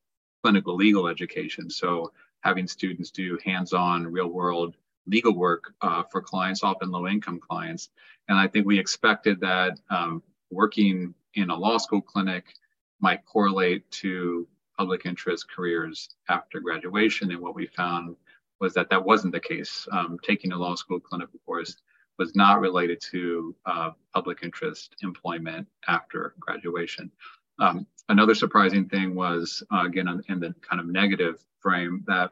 clinical 0.43 0.75
legal 0.75 1.07
education. 1.07 1.69
So, 1.69 2.11
having 2.41 2.67
students 2.67 3.11
do 3.11 3.37
hands 3.43 3.73
on, 3.73 4.07
real 4.07 4.29
world 4.29 4.75
legal 5.07 5.35
work 5.35 5.73
uh, 5.81 6.03
for 6.11 6.21
clients, 6.21 6.63
often 6.63 6.91
low 6.91 7.07
income 7.07 7.39
clients. 7.39 7.89
And 8.27 8.37
I 8.37 8.47
think 8.47 8.65
we 8.65 8.79
expected 8.79 9.39
that 9.41 9.79
um, 9.89 10.21
working 10.51 11.13
in 11.33 11.49
a 11.49 11.55
law 11.55 11.77
school 11.77 12.01
clinic 12.01 12.53
might 13.01 13.25
correlate 13.25 13.89
to 13.91 14.47
public 14.77 15.05
interest 15.05 15.49
careers 15.53 16.09
after 16.29 16.59
graduation. 16.59 17.31
And 17.31 17.41
what 17.41 17.55
we 17.55 17.65
found 17.67 18.15
was 18.59 18.73
that 18.73 18.89
that 18.89 19.03
wasn't 19.03 19.33
the 19.33 19.39
case. 19.39 19.87
Um, 19.91 20.17
taking 20.23 20.51
a 20.51 20.57
law 20.57 20.75
school 20.75 20.99
clinical 20.99 21.39
course 21.45 21.75
was 22.17 22.35
not 22.35 22.59
related 22.59 23.01
to 23.11 23.55
uh, 23.65 23.91
public 24.13 24.39
interest 24.43 24.95
employment 25.01 25.67
after 25.87 26.33
graduation. 26.39 27.09
Um, 27.59 27.85
another 28.07 28.35
surprising 28.35 28.87
thing 28.87 29.15
was, 29.15 29.63
uh, 29.71 29.83
again, 29.85 30.23
in 30.29 30.39
the 30.39 30.55
kind 30.61 30.79
of 30.79 30.87
negative 30.87 31.43
frame, 31.59 32.03
that 32.07 32.31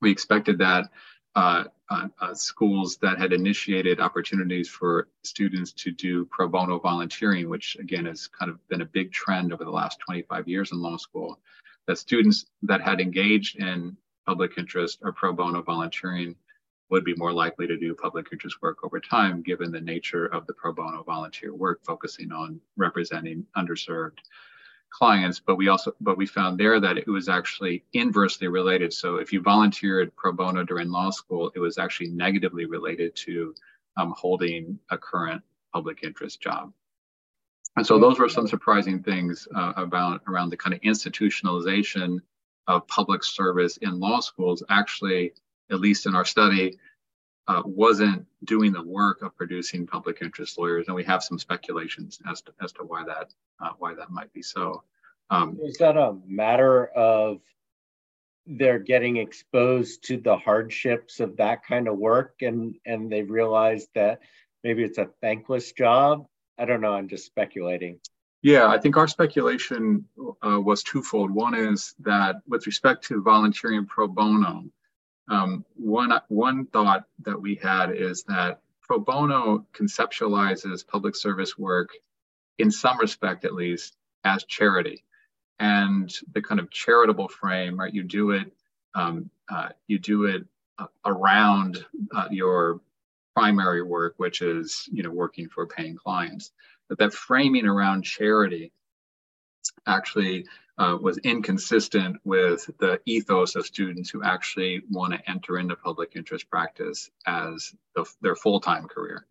we 0.00 0.10
expected 0.10 0.58
that 0.58 0.88
uh, 1.34 1.64
uh, 1.90 2.08
uh, 2.20 2.34
schools 2.34 2.98
that 2.98 3.18
had 3.18 3.32
initiated 3.32 4.00
opportunities 4.00 4.68
for 4.68 5.08
students 5.22 5.72
to 5.72 5.90
do 5.90 6.24
pro 6.26 6.48
bono 6.48 6.78
volunteering, 6.78 7.48
which 7.48 7.76
again 7.80 8.04
has 8.04 8.26
kind 8.26 8.50
of 8.50 8.66
been 8.68 8.82
a 8.82 8.86
big 8.86 9.12
trend 9.12 9.52
over 9.52 9.64
the 9.64 9.70
last 9.70 9.98
25 10.00 10.48
years 10.48 10.72
in 10.72 10.80
law 10.80 10.96
school, 10.96 11.38
that 11.86 11.98
students 11.98 12.46
that 12.62 12.80
had 12.80 13.00
engaged 13.00 13.56
in 13.56 13.96
public 14.26 14.58
interest 14.58 14.98
or 15.02 15.12
pro 15.12 15.32
bono 15.32 15.62
volunteering 15.62 16.34
would 16.90 17.04
be 17.04 17.14
more 17.16 17.32
likely 17.32 17.66
to 17.66 17.76
do 17.76 17.94
public 17.94 18.28
interest 18.32 18.62
work 18.62 18.78
over 18.82 18.98
time, 19.00 19.42
given 19.42 19.70
the 19.70 19.80
nature 19.80 20.26
of 20.26 20.46
the 20.46 20.54
pro 20.54 20.72
bono 20.72 21.02
volunteer 21.02 21.54
work, 21.54 21.80
focusing 21.84 22.32
on 22.32 22.60
representing 22.76 23.44
underserved 23.56 24.18
clients. 24.90 25.38
But 25.38 25.56
we 25.56 25.68
also, 25.68 25.94
but 26.00 26.16
we 26.16 26.26
found 26.26 26.58
there 26.58 26.80
that 26.80 26.96
it 26.96 27.06
was 27.06 27.28
actually 27.28 27.84
inversely 27.92 28.48
related. 28.48 28.92
So 28.92 29.16
if 29.16 29.32
you 29.32 29.42
volunteered 29.42 30.14
pro 30.16 30.32
bono 30.32 30.64
during 30.64 30.90
law 30.90 31.10
school, 31.10 31.52
it 31.54 31.58
was 31.58 31.78
actually 31.78 32.08
negatively 32.08 32.64
related 32.64 33.14
to 33.16 33.54
um, 33.96 34.14
holding 34.16 34.78
a 34.90 34.96
current 34.96 35.42
public 35.72 36.02
interest 36.02 36.40
job. 36.40 36.72
And 37.76 37.86
so 37.86 37.98
those 37.98 38.18
were 38.18 38.28
some 38.28 38.48
surprising 38.48 39.02
things 39.02 39.46
uh, 39.54 39.72
about 39.76 40.22
around 40.26 40.50
the 40.50 40.56
kind 40.56 40.74
of 40.74 40.80
institutionalization 40.80 42.18
of 42.66 42.86
public 42.88 43.22
service 43.22 43.76
in 43.78 44.00
law 44.00 44.20
schools 44.20 44.62
actually 44.68 45.32
at 45.70 45.80
least 45.80 46.06
in 46.06 46.14
our 46.14 46.24
study, 46.24 46.78
uh, 47.48 47.62
wasn't 47.64 48.26
doing 48.44 48.72
the 48.72 48.82
work 48.82 49.22
of 49.22 49.36
producing 49.36 49.86
public 49.86 50.18
interest 50.20 50.58
lawyers, 50.58 50.86
and 50.86 50.94
we 50.94 51.04
have 51.04 51.22
some 51.22 51.38
speculations 51.38 52.20
as 52.30 52.42
to 52.42 52.52
as 52.62 52.72
to 52.72 52.82
why 52.84 53.04
that 53.04 53.32
uh, 53.60 53.70
why 53.78 53.94
that 53.94 54.10
might 54.10 54.32
be 54.32 54.42
so. 54.42 54.82
Um, 55.30 55.58
Is 55.62 55.78
that 55.78 55.96
a 55.96 56.16
matter 56.26 56.86
of 56.86 57.40
they're 58.46 58.78
getting 58.78 59.18
exposed 59.18 60.04
to 60.04 60.16
the 60.16 60.36
hardships 60.36 61.20
of 61.20 61.36
that 61.36 61.64
kind 61.64 61.88
of 61.88 61.96
work, 61.98 62.36
and 62.42 62.76
and 62.84 63.10
they 63.10 63.22
realize 63.22 63.88
that 63.94 64.20
maybe 64.62 64.84
it's 64.84 64.98
a 64.98 65.08
thankless 65.22 65.72
job? 65.72 66.26
I 66.58 66.64
don't 66.64 66.80
know. 66.80 66.92
I'm 66.92 67.08
just 67.08 67.26
speculating. 67.26 68.00
Yeah, 68.42 68.68
I 68.68 68.78
think 68.78 68.96
our 68.96 69.08
speculation 69.08 70.04
uh, 70.42 70.60
was 70.60 70.82
twofold. 70.82 71.30
One 71.30 71.54
is 71.54 71.94
that 72.00 72.36
with 72.46 72.66
respect 72.66 73.04
to 73.06 73.22
volunteering 73.22 73.86
pro 73.86 74.06
bono, 74.06 74.64
um, 75.28 75.64
one, 75.76 76.12
one 76.28 76.66
thought 76.66 77.04
that 77.24 77.40
we 77.40 77.56
had 77.56 77.90
is 77.94 78.24
that 78.24 78.60
pro 78.82 78.98
bono 78.98 79.66
conceptualizes 79.74 80.86
public 80.86 81.14
service 81.14 81.56
work, 81.58 81.90
in 82.58 82.70
some 82.70 82.98
respect 82.98 83.44
at 83.44 83.54
least, 83.54 83.96
as 84.24 84.44
charity. 84.44 85.04
And 85.58 86.12
the 86.32 86.40
kind 86.40 86.60
of 86.60 86.70
charitable 86.70 87.28
frame, 87.28 87.78
right? 87.78 87.92
You 87.92 88.04
do 88.04 88.30
it, 88.30 88.52
um, 88.94 89.30
uh, 89.50 89.70
you 89.86 89.98
do 89.98 90.24
it 90.24 90.44
uh, 90.78 90.86
around 91.04 91.84
uh, 92.14 92.28
your 92.30 92.80
primary 93.34 93.82
work, 93.82 94.14
which 94.16 94.40
is 94.40 94.88
you 94.90 95.02
know 95.02 95.10
working 95.10 95.48
for 95.48 95.66
paying 95.66 95.96
clients. 95.96 96.52
But 96.88 96.98
that 96.98 97.12
framing 97.12 97.66
around 97.66 98.02
charity 98.04 98.72
actually 99.86 100.46
uh, 100.78 100.96
was 101.00 101.18
inconsistent 101.18 102.16
with 102.24 102.70
the 102.78 103.00
ethos 103.04 103.56
of 103.56 103.66
students 103.66 104.10
who 104.10 104.22
actually 104.22 104.82
want 104.90 105.12
to 105.12 105.30
enter 105.30 105.58
into 105.58 105.74
public 105.74 106.12
interest 106.14 106.48
practice 106.48 107.10
as 107.26 107.74
the, 107.94 108.04
their 108.20 108.36
full-time 108.36 108.86
career. 108.86 109.26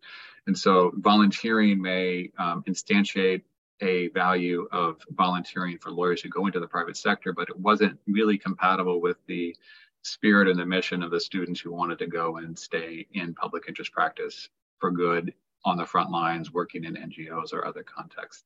And 0.46 0.56
so 0.56 0.92
volunteering 0.94 1.80
may 1.80 2.30
um, 2.38 2.62
instantiate 2.68 3.42
a 3.80 4.08
value 4.08 4.66
of 4.72 4.96
volunteering 5.10 5.78
for 5.78 5.90
lawyers 5.90 6.20
who 6.20 6.28
go 6.28 6.46
into 6.46 6.60
the 6.60 6.66
private 6.66 6.96
sector, 6.96 7.32
but 7.32 7.48
it 7.48 7.58
wasn't 7.58 7.98
really 8.06 8.36
compatible 8.36 9.00
with 9.00 9.16
the 9.26 9.56
spirit 10.02 10.48
and 10.48 10.58
the 10.58 10.66
mission 10.66 11.02
of 11.02 11.10
the 11.10 11.20
students 11.20 11.60
who 11.60 11.72
wanted 11.72 11.98
to 11.98 12.06
go 12.06 12.38
and 12.38 12.58
stay 12.58 13.06
in 13.12 13.34
public 13.34 13.64
interest 13.68 13.92
practice 13.92 14.48
for 14.78 14.90
good 14.90 15.32
on 15.64 15.76
the 15.76 15.86
front 15.86 16.10
lines, 16.10 16.52
working 16.52 16.84
in 16.84 16.94
NGOs 16.94 17.52
or 17.52 17.66
other 17.66 17.82
contexts. 17.82 18.44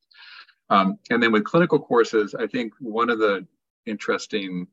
Um, 0.72 0.98
and 1.10 1.22
then 1.22 1.32
with 1.32 1.44
clinical 1.44 1.78
courses, 1.78 2.34
I 2.34 2.46
think 2.46 2.72
one 2.80 3.10
of 3.10 3.18
the 3.18 3.46
interesting 3.84 4.66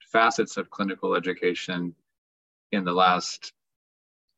facets 0.00 0.56
of 0.56 0.68
clinical 0.68 1.14
education 1.14 1.94
in 2.72 2.82
the 2.82 2.92
last, 2.92 3.52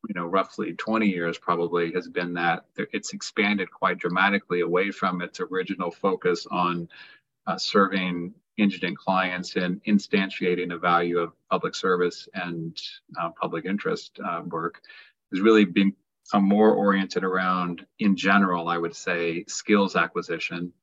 you 0.07 0.13
know, 0.13 0.27
roughly 0.27 0.73
20 0.73 1.07
years 1.07 1.39
probably 1.39 1.91
has 1.93 2.07
been 2.07 2.35
that 2.35 2.65
it's 2.93 3.13
expanded 3.13 3.71
quite 3.71 3.97
dramatically 3.97 4.61
away 4.61 4.91
from 4.91 5.23
its 5.23 5.39
original 5.39 5.89
focus 5.89 6.45
on 6.51 6.87
uh, 7.47 7.57
serving 7.57 8.35
indigent 8.57 8.95
clients 8.95 9.55
and 9.55 9.83
instantiating 9.85 10.69
the 10.69 10.77
value 10.77 11.17
of 11.17 11.33
public 11.49 11.73
service 11.73 12.29
and 12.35 12.79
uh, 13.19 13.31
public 13.41 13.65
interest 13.65 14.19
uh, 14.23 14.43
work. 14.45 14.81
Has 15.31 15.41
really 15.41 15.65
been 15.65 15.93
more 16.35 16.73
oriented 16.73 17.23
around, 17.23 17.87
in 17.97 18.15
general, 18.15 18.67
I 18.67 18.77
would 18.77 18.95
say, 18.95 19.45
skills 19.47 19.95
acquisition 19.95 20.73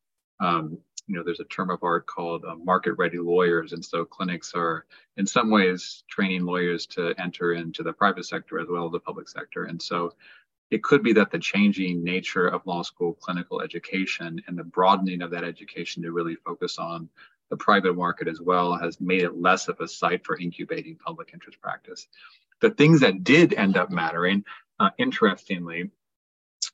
um, 0.40 0.78
you 1.06 1.14
know, 1.14 1.22
there's 1.22 1.40
a 1.40 1.44
term 1.44 1.70
of 1.70 1.82
art 1.82 2.06
called 2.06 2.44
uh, 2.44 2.54
market 2.54 2.92
ready 2.94 3.18
lawyers. 3.18 3.72
And 3.72 3.84
so 3.84 4.04
clinics 4.04 4.52
are, 4.54 4.86
in 5.16 5.26
some 5.26 5.50
ways, 5.50 6.02
training 6.08 6.44
lawyers 6.44 6.86
to 6.86 7.14
enter 7.18 7.52
into 7.52 7.82
the 7.82 7.92
private 7.92 8.24
sector 8.24 8.58
as 8.58 8.68
well 8.68 8.86
as 8.86 8.92
the 8.92 9.00
public 9.00 9.28
sector. 9.28 9.64
And 9.64 9.80
so 9.80 10.14
it 10.70 10.82
could 10.82 11.02
be 11.02 11.12
that 11.12 11.30
the 11.30 11.38
changing 11.38 12.02
nature 12.02 12.48
of 12.48 12.66
law 12.66 12.82
school 12.82 13.14
clinical 13.14 13.60
education 13.60 14.40
and 14.46 14.58
the 14.58 14.64
broadening 14.64 15.20
of 15.20 15.30
that 15.30 15.44
education 15.44 16.02
to 16.02 16.12
really 16.12 16.36
focus 16.36 16.78
on 16.78 17.08
the 17.50 17.56
private 17.56 17.94
market 17.94 18.26
as 18.26 18.40
well 18.40 18.74
has 18.74 19.00
made 19.00 19.22
it 19.22 19.36
less 19.36 19.68
of 19.68 19.78
a 19.80 19.86
site 19.86 20.24
for 20.24 20.38
incubating 20.38 20.96
public 20.96 21.30
interest 21.34 21.60
practice. 21.60 22.08
The 22.60 22.70
things 22.70 23.00
that 23.00 23.22
did 23.22 23.52
end 23.52 23.76
up 23.76 23.90
mattering, 23.90 24.44
uh, 24.80 24.90
interestingly, 24.98 25.90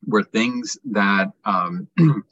were 0.07 0.23
things 0.23 0.79
that 0.93 1.33
um, 1.45 1.89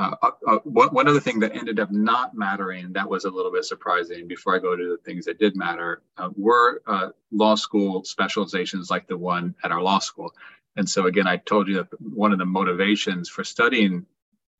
Uh, 0.00 0.16
uh, 0.22 0.30
uh 0.46 0.58
one 0.64 1.06
other 1.06 1.20
thing 1.20 1.38
that 1.38 1.54
ended 1.54 1.78
up 1.78 1.90
not 1.90 2.34
mattering 2.34 2.90
that 2.90 3.06
was 3.06 3.26
a 3.26 3.30
little 3.30 3.52
bit 3.52 3.66
surprising 3.66 4.26
before 4.26 4.56
I 4.56 4.58
go 4.58 4.74
to 4.74 4.96
the 4.96 4.96
things 5.04 5.26
that 5.26 5.38
did 5.38 5.54
matter 5.54 6.00
uh, 6.16 6.30
were 6.38 6.80
uh, 6.86 7.10
law 7.32 7.54
school 7.54 8.02
specializations 8.04 8.88
like 8.90 9.06
the 9.06 9.18
one 9.18 9.54
at 9.62 9.72
our 9.72 9.82
law 9.82 9.98
school. 9.98 10.32
And 10.76 10.88
so, 10.88 11.04
again, 11.04 11.26
I 11.26 11.36
told 11.36 11.68
you 11.68 11.74
that 11.74 11.88
one 12.00 12.32
of 12.32 12.38
the 12.38 12.46
motivations 12.46 13.28
for 13.28 13.44
studying 13.44 14.06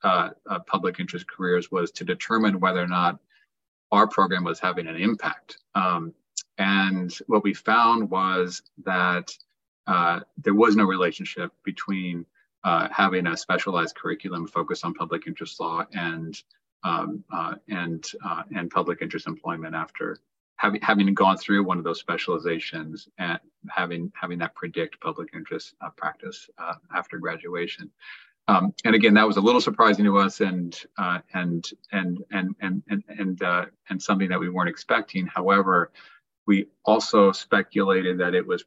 uh, 0.02 0.30
public 0.66 1.00
interest 1.00 1.26
careers 1.26 1.72
was 1.72 1.90
to 1.92 2.04
determine 2.04 2.60
whether 2.60 2.82
or 2.82 2.88
not 2.88 3.18
our 3.92 4.06
program 4.06 4.44
was 4.44 4.60
having 4.60 4.88
an 4.88 4.96
impact. 4.96 5.56
Um, 5.74 6.12
and 6.58 7.16
what 7.28 7.44
we 7.44 7.54
found 7.54 8.10
was 8.10 8.60
that 8.84 9.32
there 9.86 10.54
was 10.54 10.76
no 10.76 10.84
relationship 10.84 11.50
between 11.64 12.26
uh, 12.64 12.88
having 12.90 13.26
a 13.26 13.36
specialized 13.36 13.94
curriculum 13.94 14.46
focused 14.46 14.84
on 14.84 14.94
public 14.94 15.26
interest 15.26 15.60
law 15.60 15.84
and 15.92 16.42
um, 16.82 17.24
uh, 17.32 17.54
and 17.68 18.04
uh, 18.24 18.42
and 18.54 18.70
public 18.70 19.02
interest 19.02 19.26
employment 19.26 19.74
after 19.74 20.18
having 20.56 20.80
having 20.80 21.12
gone 21.14 21.36
through 21.36 21.64
one 21.64 21.78
of 21.78 21.84
those 21.84 22.00
specializations 22.00 23.08
and 23.18 23.38
having 23.68 24.12
having 24.14 24.38
that 24.38 24.54
predict 24.54 25.00
public 25.00 25.30
interest 25.34 25.74
uh, 25.80 25.90
practice 25.96 26.48
uh, 26.58 26.74
after 26.94 27.18
graduation. 27.18 27.90
Um, 28.48 28.74
and 28.84 28.94
again, 28.94 29.14
that 29.14 29.26
was 29.26 29.36
a 29.36 29.40
little 29.40 29.60
surprising 29.60 30.04
to 30.06 30.18
us, 30.18 30.40
and 30.40 30.76
uh, 30.98 31.20
and 31.34 31.68
and 31.92 32.22
and 32.30 32.54
and 32.60 32.82
and 32.88 33.02
and 33.08 33.42
and 33.88 34.02
something 34.02 34.28
that 34.28 34.40
we 34.40 34.48
weren't 34.48 34.70
expecting. 34.70 35.26
However, 35.26 35.92
we 36.46 36.66
also 36.84 37.32
speculated 37.32 38.18
that 38.18 38.34
it 38.34 38.46
was 38.46 38.64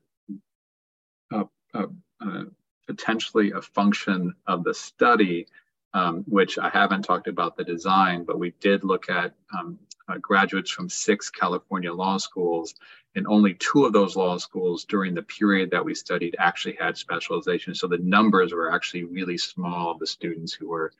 potentially 2.87 3.51
a 3.51 3.61
function 3.61 4.33
of 4.47 4.63
the 4.63 4.73
study, 4.73 5.47
um, 5.93 6.23
which 6.27 6.57
I 6.57 6.69
haven't 6.69 7.03
talked 7.03 7.27
about 7.27 7.55
the 7.55 7.63
design, 7.63 8.23
but 8.23 8.39
we 8.39 8.53
did 8.59 8.83
look 8.83 9.09
at 9.09 9.33
um, 9.57 9.79
uh, 10.09 10.17
graduates 10.17 10.71
from 10.71 10.89
six 10.89 11.29
California 11.29 11.93
law 11.93 12.17
schools 12.17 12.75
and 13.15 13.27
only 13.27 13.53
two 13.53 13.85
of 13.85 13.93
those 13.93 14.15
law 14.15 14.37
schools 14.37 14.85
during 14.85 15.13
the 15.13 15.21
period 15.21 15.69
that 15.71 15.85
we 15.85 15.93
studied 15.93 16.35
actually 16.39 16.75
had 16.79 16.97
specialization. 16.97 17.75
So 17.75 17.87
the 17.87 17.99
numbers 17.99 18.53
were 18.53 18.73
actually 18.73 19.03
really 19.03 19.37
small 19.37 19.91
of 19.91 19.99
the 19.99 20.07
students 20.07 20.53
who 20.53 20.69
were 20.69 20.91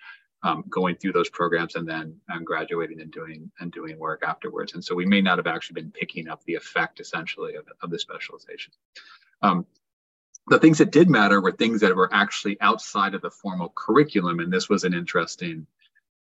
um, 0.44 0.64
going 0.70 0.96
through 0.96 1.14
those 1.14 1.30
programs 1.30 1.76
and 1.76 1.88
then 1.88 2.16
um, 2.32 2.44
graduating 2.44 3.02
and 3.02 3.12
doing 3.12 3.50
and 3.60 3.72
doing 3.72 3.98
work 3.98 4.24
afterwards. 4.28 4.74
And 4.74 4.84
so 4.84 4.94
we 4.94 5.06
may 5.06 5.22
not 5.22 5.38
have 5.38 5.48
actually 5.48 5.82
been 5.82 5.92
picking 5.92 6.28
up 6.28 6.44
the 6.44 6.56
effect 6.56 7.00
essentially 7.00 7.56
of, 7.56 7.66
of 7.82 7.90
the 7.90 7.98
specialization. 7.98 8.74
Um, 9.42 9.66
the 10.48 10.60
things 10.60 10.78
that 10.80 10.92
did 10.92 11.10
matter 11.10 11.42
were 11.42 11.52
things 11.52 11.82
that 11.82 11.96
were 11.96 12.10
actually 12.14 12.60
outside 12.60 13.14
of 13.16 13.22
the 13.22 13.32
formal 13.32 13.72
curriculum, 13.76 14.40
and 14.40 14.52
this 14.52 14.70
was 14.70 14.84
an 14.84 14.94
interesting 14.94 15.66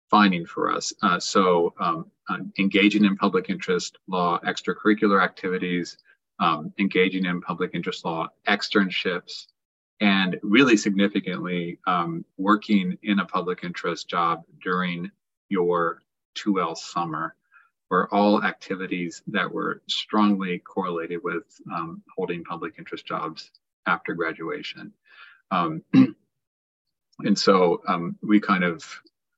finding 0.09 0.45
for 0.45 0.71
us. 0.71 0.91
Uh, 1.03 1.19
so 1.19 1.73
um, 1.79 2.05
uh, 2.27 2.37
engaging 2.57 3.05
in 3.05 3.15
public 3.15 3.49
interest 3.49 3.99
law 4.07 4.39
extracurricular 4.39 5.23
activities, 5.23 5.97
um, 6.39 6.73
engaging 6.79 7.25
in 7.25 7.41
public 7.41 7.71
interest 7.73 8.03
law 8.03 8.27
externships, 8.47 9.45
and 10.01 10.39
really 10.41 10.77
significantly 10.77 11.77
um, 11.85 12.25
working 12.37 12.97
in 13.03 13.19
a 13.19 13.25
public 13.25 13.63
interest 13.63 14.09
job 14.09 14.43
during 14.63 15.11
your 15.49 16.01
2L 16.35 16.75
summer 16.75 17.35
were 17.91 18.11
all 18.13 18.43
activities 18.43 19.21
that 19.27 19.51
were 19.51 19.81
strongly 19.87 20.59
correlated 20.59 21.19
with 21.23 21.43
um, 21.73 22.01
holding 22.15 22.43
public 22.43 22.75
interest 22.77 23.05
jobs 23.05 23.51
after 23.85 24.13
graduation. 24.13 24.93
Um, 25.51 25.83
and 27.19 27.37
so 27.37 27.81
um, 27.87 28.17
we 28.21 28.39
kind 28.39 28.63
of 28.63 28.83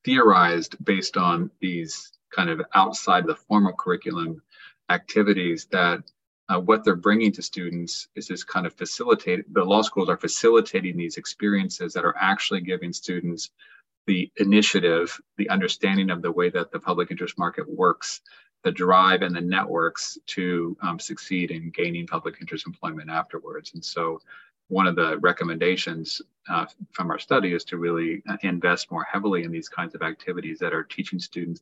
theorized 0.04 0.84
based 0.84 1.18
on 1.18 1.52
these 1.60 2.12
kind 2.34 2.50
of 2.50 2.62
outside 2.74 3.26
the 3.26 3.36
formal 3.36 3.74
curriculum 3.74 4.42
activities 4.90 5.68
that 5.72 6.04
uh, 6.50 6.60
what 6.60 6.84
they're 6.84 6.96
bringing 6.96 7.32
to 7.32 7.42
students 7.42 8.08
is 8.16 8.28
this 8.28 8.44
kind 8.44 8.66
of 8.66 8.74
facilitate 8.74 9.52
the 9.54 9.64
law 9.64 9.82
schools 9.82 10.10
are 10.10 10.18
facilitating 10.18 10.98
these 10.98 11.18
experiences 11.18 11.94
that 11.94 12.04
are 12.04 12.16
actually 12.20 12.62
giving 12.62 12.92
students 12.92 13.52
the 14.08 14.30
initiative 14.38 15.20
the 15.38 15.50
understanding 15.50 16.10
of 16.10 16.22
the 16.22 16.32
way 16.32 16.50
that 16.50 16.72
the 16.72 16.80
public 16.80 17.12
interest 17.12 17.38
market 17.38 17.70
works 17.70 18.22
the 18.64 18.72
drive 18.72 19.22
and 19.22 19.36
the 19.36 19.42
networks 19.42 20.18
to 20.28 20.78
um, 20.82 21.00
succeed 21.00 21.52
in 21.52 21.72
gaining 21.72 22.06
public 22.06 22.36
interest 22.42 22.68
employment 22.68 23.10
afterwards 23.10 23.72
and 23.74 23.84
so 23.84 24.20
one 24.72 24.88
of 24.88 24.96
the 24.96 25.18
recommendations 25.20 26.22
uh, 26.50 26.66
from 26.92 27.12
our 27.12 27.20
study 27.20 27.54
is 27.54 27.66
to 27.66 27.78
really 27.78 28.24
uh, 28.30 28.38
invest 28.42 28.90
more 28.90 29.04
heavily 29.04 29.44
in 29.44 29.52
these 29.52 29.68
kinds 29.68 29.94
of 29.94 30.02
activities 30.02 30.60
that 30.60 30.74
are 30.74 30.84
teaching 30.84 31.20
students, 31.20 31.62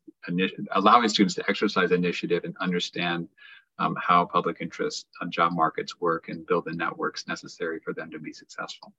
allowing 0.73 1.09
students 1.09 1.33
to 1.33 1.43
exercise 1.49 1.91
initiative 1.91 2.43
and 2.43 2.55
understand 2.59 3.27
um, 3.79 3.97
how 3.99 4.25
public 4.25 4.57
interest 4.61 5.07
uh, 5.21 5.25
job 5.25 5.53
markets 5.53 5.99
work 5.99 6.29
and 6.29 6.45
build 6.45 6.65
the 6.65 6.71
networks 6.71 7.27
necessary 7.27 7.79
for 7.79 7.93
them 7.93 8.11
to 8.11 8.19
be 8.19 8.31
successful. 8.31 8.93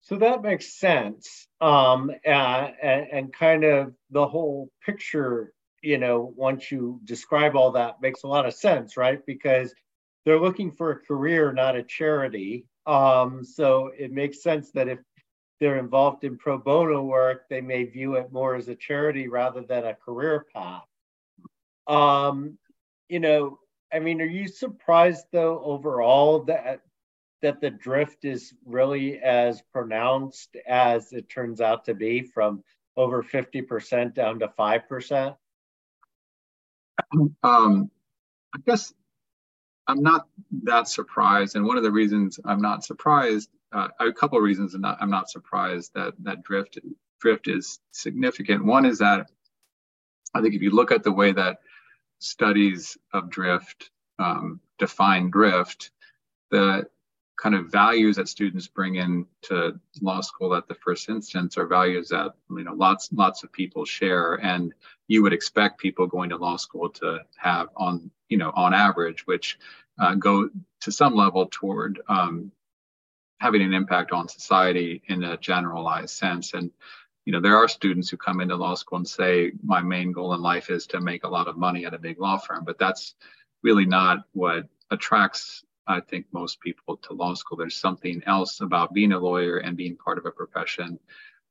So 0.00 0.16
that 0.16 0.42
makes 0.42 0.74
sense. 0.74 1.46
Um, 1.60 2.10
and, 2.24 2.74
and 2.82 3.32
kind 3.32 3.62
of 3.62 3.94
the 4.10 4.26
whole 4.26 4.70
picture, 4.84 5.52
you 5.82 5.98
know, 5.98 6.32
once 6.36 6.70
you 6.70 7.00
describe 7.04 7.56
all 7.56 7.72
that 7.72 8.00
makes 8.00 8.22
a 8.22 8.28
lot 8.28 8.46
of 8.46 8.54
sense, 8.54 8.96
right? 8.96 9.24
Because 9.26 9.74
they're 10.24 10.40
looking 10.40 10.70
for 10.70 10.92
a 10.92 11.00
career, 11.00 11.52
not 11.52 11.76
a 11.76 11.82
charity. 11.82 12.66
Um, 12.86 13.44
so 13.44 13.90
it 13.98 14.12
makes 14.12 14.42
sense 14.42 14.70
that 14.72 14.88
if 14.88 14.98
they're 15.60 15.78
involved 15.78 16.24
in 16.24 16.38
pro 16.38 16.58
bono 16.58 17.02
work, 17.02 17.48
they 17.48 17.60
may 17.60 17.84
view 17.84 18.14
it 18.14 18.32
more 18.32 18.54
as 18.54 18.68
a 18.68 18.74
charity 18.74 19.28
rather 19.28 19.62
than 19.62 19.84
a 19.84 19.94
career 19.94 20.46
path. 20.54 20.84
Um, 21.86 22.58
you 23.08 23.20
know, 23.20 23.58
I 23.92 23.98
mean, 23.98 24.20
are 24.20 24.26
you 24.26 24.48
surprised 24.48 25.26
though 25.32 25.62
overall 25.62 26.44
that 26.44 26.80
that 27.42 27.60
the 27.60 27.70
drift 27.70 28.24
is 28.24 28.54
really 28.64 29.18
as 29.18 29.62
pronounced 29.72 30.56
as 30.66 31.12
it 31.12 31.28
turns 31.28 31.60
out 31.60 31.84
to 31.84 31.94
be 31.94 32.22
from 32.22 32.62
over 32.96 33.22
50% 33.22 34.14
down 34.14 34.38
to 34.38 34.48
5%? 34.48 35.36
Um, 37.42 37.90
I 38.54 38.58
guess 38.66 38.92
I'm 39.86 40.02
not 40.02 40.28
that 40.64 40.88
surprised, 40.88 41.56
and 41.56 41.66
one 41.66 41.76
of 41.76 41.82
the 41.82 41.90
reasons 41.90 42.38
I'm 42.44 42.60
not 42.60 42.84
surprised, 42.84 43.50
uh, 43.72 43.88
a 44.00 44.12
couple 44.12 44.38
of 44.38 44.44
reasons, 44.44 44.74
I'm 44.74 44.80
not, 44.82 44.98
I'm 45.00 45.10
not 45.10 45.30
surprised 45.30 45.92
that 45.94 46.14
that 46.20 46.42
drift 46.42 46.78
drift 47.20 47.48
is 47.48 47.80
significant. 47.92 48.64
One 48.64 48.84
is 48.84 48.98
that 48.98 49.30
I 50.34 50.40
think 50.40 50.54
if 50.54 50.62
you 50.62 50.70
look 50.70 50.92
at 50.92 51.02
the 51.02 51.12
way 51.12 51.32
that 51.32 51.58
studies 52.18 52.96
of 53.12 53.30
drift 53.30 53.90
um, 54.18 54.60
define 54.78 55.30
drift, 55.30 55.90
the 56.50 56.86
kind 57.36 57.54
of 57.54 57.72
values 57.72 58.16
that 58.16 58.28
students 58.28 58.68
bring 58.68 58.96
in 58.96 59.26
to 59.42 59.80
law 60.00 60.20
school 60.20 60.54
at 60.54 60.68
the 60.68 60.74
first 60.74 61.08
instance 61.08 61.56
are 61.56 61.66
values 61.66 62.08
that 62.08 62.32
you 62.50 62.62
know 62.62 62.74
lots 62.74 63.08
lots 63.12 63.42
of 63.42 63.52
people 63.52 63.84
share 63.84 64.34
and 64.34 64.74
you 65.12 65.22
would 65.22 65.34
expect 65.34 65.78
people 65.78 66.06
going 66.06 66.30
to 66.30 66.36
law 66.38 66.56
school 66.56 66.88
to 66.88 67.18
have 67.36 67.68
on 67.76 68.10
you 68.30 68.38
know 68.38 68.50
on 68.54 68.72
average 68.72 69.26
which 69.26 69.58
uh, 70.00 70.14
go 70.14 70.48
to 70.80 70.90
some 70.90 71.14
level 71.14 71.46
toward 71.50 72.00
um, 72.08 72.50
having 73.38 73.60
an 73.60 73.74
impact 73.74 74.10
on 74.10 74.26
society 74.26 75.02
in 75.08 75.22
a 75.22 75.36
generalized 75.36 76.14
sense 76.16 76.54
and 76.54 76.70
you 77.26 77.32
know 77.32 77.42
there 77.42 77.58
are 77.58 77.68
students 77.68 78.08
who 78.08 78.16
come 78.16 78.40
into 78.40 78.56
law 78.56 78.74
school 78.74 78.96
and 78.96 79.06
say 79.06 79.52
my 79.62 79.82
main 79.82 80.12
goal 80.12 80.32
in 80.32 80.40
life 80.40 80.70
is 80.70 80.86
to 80.86 80.98
make 80.98 81.24
a 81.24 81.34
lot 81.36 81.46
of 81.46 81.58
money 81.58 81.84
at 81.84 81.92
a 81.92 81.98
big 81.98 82.18
law 82.18 82.38
firm 82.38 82.64
but 82.64 82.78
that's 82.78 83.14
really 83.62 83.84
not 83.84 84.24
what 84.32 84.66
attracts 84.90 85.62
I 85.86 86.00
think 86.00 86.26
most 86.32 86.60
people 86.60 86.96
to 86.98 87.12
law 87.12 87.34
school. 87.34 87.58
There's 87.58 87.76
something 87.76 88.22
else 88.26 88.60
about 88.60 88.94
being 88.94 89.12
a 89.12 89.18
lawyer 89.18 89.56
and 89.58 89.76
being 89.76 89.96
part 89.96 90.16
of 90.16 90.26
a 90.26 90.30
profession 90.30 90.96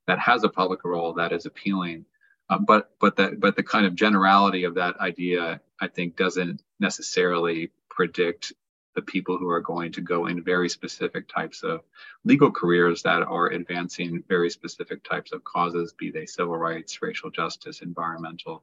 that 0.06 0.18
has 0.18 0.42
a 0.42 0.48
public 0.48 0.84
role 0.84 1.12
that 1.12 1.32
is 1.32 1.44
appealing. 1.44 2.06
Uh, 2.52 2.58
but 2.58 2.90
but 3.00 3.16
the 3.16 3.34
but 3.38 3.56
the 3.56 3.62
kind 3.62 3.86
of 3.86 3.94
generality 3.94 4.64
of 4.64 4.74
that 4.74 4.94
idea, 5.00 5.58
I 5.80 5.88
think, 5.88 6.16
doesn't 6.16 6.62
necessarily 6.80 7.70
predict 7.88 8.52
the 8.94 9.00
people 9.00 9.38
who 9.38 9.48
are 9.48 9.60
going 9.60 9.90
to 9.92 10.02
go 10.02 10.26
in 10.26 10.44
very 10.44 10.68
specific 10.68 11.26
types 11.28 11.62
of 11.62 11.80
legal 12.24 12.50
careers 12.50 13.02
that 13.04 13.22
are 13.22 13.46
advancing 13.48 14.22
very 14.28 14.50
specific 14.50 15.02
types 15.02 15.32
of 15.32 15.42
causes, 15.44 15.94
be 15.94 16.10
they 16.10 16.26
civil 16.26 16.58
rights, 16.58 17.00
racial 17.00 17.30
justice, 17.30 17.80
environmental 17.80 18.62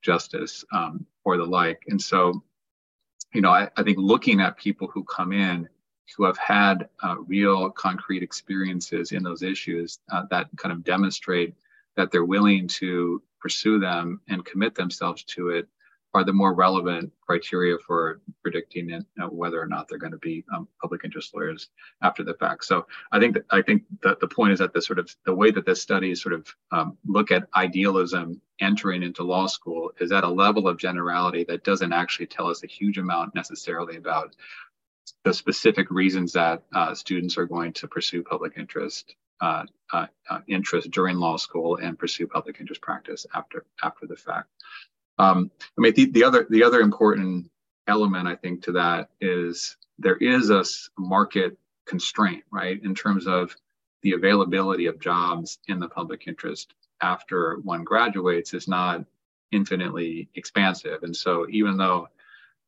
justice, 0.00 0.64
um, 0.72 1.04
or 1.24 1.36
the 1.36 1.44
like. 1.44 1.82
And 1.88 2.00
so 2.00 2.40
you 3.32 3.40
know, 3.40 3.50
I, 3.50 3.68
I 3.76 3.82
think 3.82 3.98
looking 3.98 4.40
at 4.40 4.56
people 4.56 4.86
who 4.86 5.02
come 5.02 5.32
in 5.32 5.68
who 6.16 6.24
have 6.24 6.38
had 6.38 6.88
uh, 7.02 7.16
real 7.26 7.70
concrete 7.70 8.22
experiences 8.22 9.10
in 9.10 9.24
those 9.24 9.42
issues 9.42 9.98
uh, 10.12 10.22
that 10.30 10.46
kind 10.56 10.72
of 10.72 10.84
demonstrate 10.84 11.54
that 11.96 12.10
they're 12.10 12.24
willing 12.24 12.68
to 12.68 13.22
pursue 13.40 13.78
them 13.78 14.20
and 14.28 14.44
commit 14.44 14.74
themselves 14.74 15.22
to 15.24 15.50
it 15.50 15.68
are 16.14 16.24
the 16.24 16.32
more 16.32 16.54
relevant 16.54 17.12
criteria 17.20 17.76
for 17.76 18.20
predicting 18.40 18.88
it, 18.88 19.04
you 19.16 19.22
know, 19.22 19.28
whether 19.28 19.60
or 19.60 19.66
not 19.66 19.88
they're 19.88 19.98
going 19.98 20.12
to 20.12 20.18
be 20.18 20.44
um, 20.54 20.68
public 20.80 21.00
interest 21.04 21.34
lawyers 21.34 21.68
after 22.02 22.22
the 22.22 22.34
fact. 22.34 22.64
So 22.64 22.86
I 23.10 23.18
think 23.18 23.34
that 23.34 23.44
I 23.50 23.62
think 23.62 23.82
that 24.02 24.20
the 24.20 24.28
point 24.28 24.52
is 24.52 24.60
that 24.60 24.72
the 24.72 24.80
sort 24.80 25.00
of 25.00 25.14
the 25.26 25.34
way 25.34 25.50
that 25.50 25.66
this 25.66 25.82
study 25.82 26.14
sort 26.14 26.34
of 26.34 26.54
um, 26.70 26.96
look 27.04 27.32
at 27.32 27.48
idealism 27.56 28.40
entering 28.60 29.02
into 29.02 29.24
law 29.24 29.48
school 29.48 29.90
is 30.00 30.12
at 30.12 30.22
a 30.22 30.28
level 30.28 30.68
of 30.68 30.78
generality 30.78 31.44
that 31.48 31.64
doesn't 31.64 31.92
actually 31.92 32.26
tell 32.26 32.48
us 32.48 32.62
a 32.62 32.68
huge 32.68 32.98
amount 32.98 33.34
necessarily 33.34 33.96
about 33.96 34.36
the 35.24 35.34
specific 35.34 35.90
reasons 35.90 36.32
that 36.32 36.62
uh, 36.74 36.94
students 36.94 37.36
are 37.36 37.46
going 37.46 37.72
to 37.72 37.88
pursue 37.88 38.22
public 38.22 38.52
interest 38.56 39.16
uh, 39.40 39.64
uh, 39.92 40.06
uh 40.30 40.40
interest 40.48 40.90
during 40.90 41.16
law 41.16 41.36
school 41.36 41.76
and 41.76 41.98
pursue 41.98 42.26
public 42.26 42.60
interest 42.60 42.80
practice 42.80 43.26
after 43.34 43.64
after 43.82 44.06
the 44.06 44.16
fact. 44.16 44.48
Um, 45.18 45.50
I 45.78 45.80
mean, 45.80 45.94
the, 45.94 46.06
the 46.10 46.24
other 46.24 46.46
the 46.48 46.64
other 46.64 46.80
important 46.80 47.50
element 47.86 48.26
I 48.26 48.36
think 48.36 48.62
to 48.64 48.72
that 48.72 49.10
is 49.20 49.76
there 49.98 50.16
is 50.16 50.50
a 50.50 50.64
market 50.98 51.56
constraint, 51.86 52.44
right, 52.50 52.82
in 52.82 52.94
terms 52.94 53.26
of 53.26 53.54
the 54.02 54.12
availability 54.12 54.86
of 54.86 55.00
jobs 55.00 55.58
in 55.68 55.78
the 55.78 55.88
public 55.88 56.26
interest 56.26 56.74
after 57.00 57.58
one 57.62 57.84
graduates 57.84 58.54
is 58.54 58.68
not 58.68 59.04
infinitely 59.52 60.28
expansive. 60.34 61.02
And 61.02 61.16
so 61.16 61.46
even 61.50 61.76
though 61.76 62.08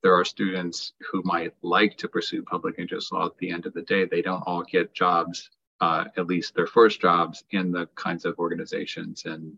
there 0.02 0.14
are 0.14 0.24
students 0.24 0.92
who 1.10 1.22
might 1.24 1.54
like 1.62 1.96
to 1.98 2.08
pursue 2.08 2.42
public 2.42 2.76
interest 2.78 3.12
law 3.12 3.26
at 3.26 3.36
the 3.38 3.50
end 3.50 3.66
of 3.66 3.74
the 3.74 3.82
day, 3.82 4.04
they 4.04 4.22
don't 4.22 4.42
all 4.42 4.62
get 4.62 4.94
jobs, 4.94 5.50
uh, 5.80 6.04
at 6.16 6.26
least 6.26 6.54
their 6.54 6.66
first 6.66 7.00
jobs 7.00 7.44
in 7.50 7.70
the 7.70 7.86
kinds 7.94 8.24
of 8.24 8.38
organizations 8.38 9.24
and 9.24 9.56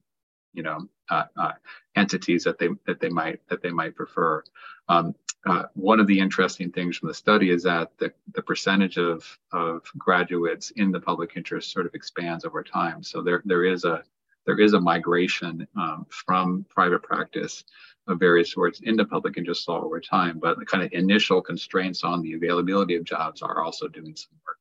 you 0.52 0.62
know 0.62 0.88
uh, 1.10 1.24
uh, 1.36 1.52
entities 1.96 2.44
that 2.44 2.58
they 2.58 2.68
that 2.86 3.00
they 3.00 3.08
might 3.08 3.40
that 3.48 3.62
they 3.62 3.70
might 3.70 3.94
prefer. 3.94 4.42
Um, 4.88 5.14
uh, 5.46 5.64
one 5.74 6.00
of 6.00 6.06
the 6.06 6.18
interesting 6.18 6.70
things 6.70 6.96
from 6.96 7.08
the 7.08 7.14
study 7.14 7.50
is 7.50 7.62
that 7.62 7.96
the, 7.98 8.12
the 8.34 8.42
percentage 8.42 8.98
of 8.98 9.24
of 9.52 9.82
graduates 9.96 10.70
in 10.72 10.90
the 10.90 11.00
public 11.00 11.32
interest 11.36 11.72
sort 11.72 11.86
of 11.86 11.94
expands 11.94 12.44
over 12.44 12.62
time. 12.62 13.02
So 13.02 13.22
there 13.22 13.42
there 13.44 13.64
is 13.64 13.84
a 13.84 14.02
there 14.46 14.58
is 14.58 14.72
a 14.72 14.80
migration 14.80 15.66
um, 15.76 16.06
from 16.08 16.64
private 16.70 17.02
practice 17.02 17.64
of 18.08 18.18
various 18.18 18.52
sorts 18.52 18.80
into 18.80 19.04
public 19.04 19.36
interest 19.36 19.68
law 19.68 19.82
over 19.82 20.00
time, 20.00 20.38
but 20.38 20.58
the 20.58 20.64
kind 20.64 20.82
of 20.82 20.90
initial 20.92 21.42
constraints 21.42 22.02
on 22.02 22.22
the 22.22 22.32
availability 22.32 22.96
of 22.96 23.04
jobs 23.04 23.42
are 23.42 23.62
also 23.62 23.86
doing 23.86 24.16
some 24.16 24.32
work. 24.46 24.57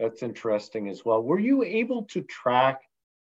That's 0.00 0.22
interesting 0.22 0.88
as 0.88 1.04
well. 1.04 1.22
Were 1.22 1.38
you 1.40 1.64
able 1.64 2.04
to 2.04 2.22
track 2.22 2.82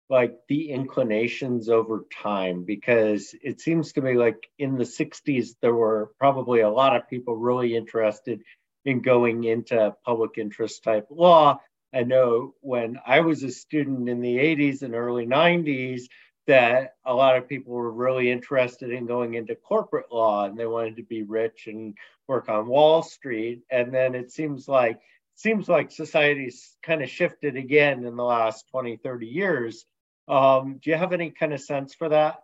like 0.10 0.36
the 0.49 0.71
inclinations 0.71 1.69
over 1.69 2.06
time? 2.12 2.63
Because 2.63 3.36
it 3.41 3.62
seems 3.62 3.93
to 3.93 4.01
me 4.01 4.15
like 4.15 4.49
in 4.58 4.75
the 4.75 4.84
60s, 4.84 5.56
there 5.62 5.75
were 5.75 6.12
probably 6.19 6.62
a 6.62 6.69
lot 6.69 6.95
of 6.95 7.10
people 7.10 7.36
really 7.36 7.75
interested 7.75 8.41
in 8.84 9.01
going 9.01 9.43
into 9.43 9.95
public 10.06 10.38
interest 10.38 10.84
type 10.84 11.08
law. 11.10 11.60
I 11.93 12.04
know 12.04 12.54
when 12.62 12.99
I 13.06 13.21
was 13.21 13.43
a 13.43 13.51
student 13.51 14.10
in 14.10 14.21
the 14.21 14.38
80s 14.38 14.82
and 14.82 14.95
early 14.95 15.25
90s, 15.25 16.04
that 16.47 16.93
a 17.06 17.13
lot 17.13 17.38
of 17.38 17.47
people 17.47 17.73
were 17.73 17.91
really 17.91 18.32
interested 18.32 18.91
in 18.91 19.08
going 19.08 19.34
into 19.34 19.56
corporate 19.56 20.12
law 20.12 20.45
and 20.45 20.58
they 20.58 20.67
wanted 20.67 20.97
to 20.97 21.04
be 21.04 21.23
rich 21.23 21.67
and 21.67 21.95
work 22.28 22.49
on 22.49 22.67
Wall 22.67 23.01
Street. 23.01 23.62
And 23.71 23.93
then 23.93 24.13
it 24.13 24.32
seems 24.32 24.67
like 24.67 24.99
seems 25.36 25.69
like 25.69 25.91
society's 25.91 26.76
kind 26.82 27.04
of 27.04 27.10
shifted 27.10 27.56
again 27.56 28.06
in 28.06 28.15
the 28.15 28.24
last 28.24 28.67
20, 28.71 28.98
30 28.98 29.28
years. 29.28 29.86
Um, 30.28 30.80
do 30.82 30.89
you 30.89 30.95
have 30.95 31.13
any 31.13 31.32
kind 31.32 31.54
of 31.54 31.62
sense 31.62 31.93
for 31.93 32.10
that? 32.10 32.43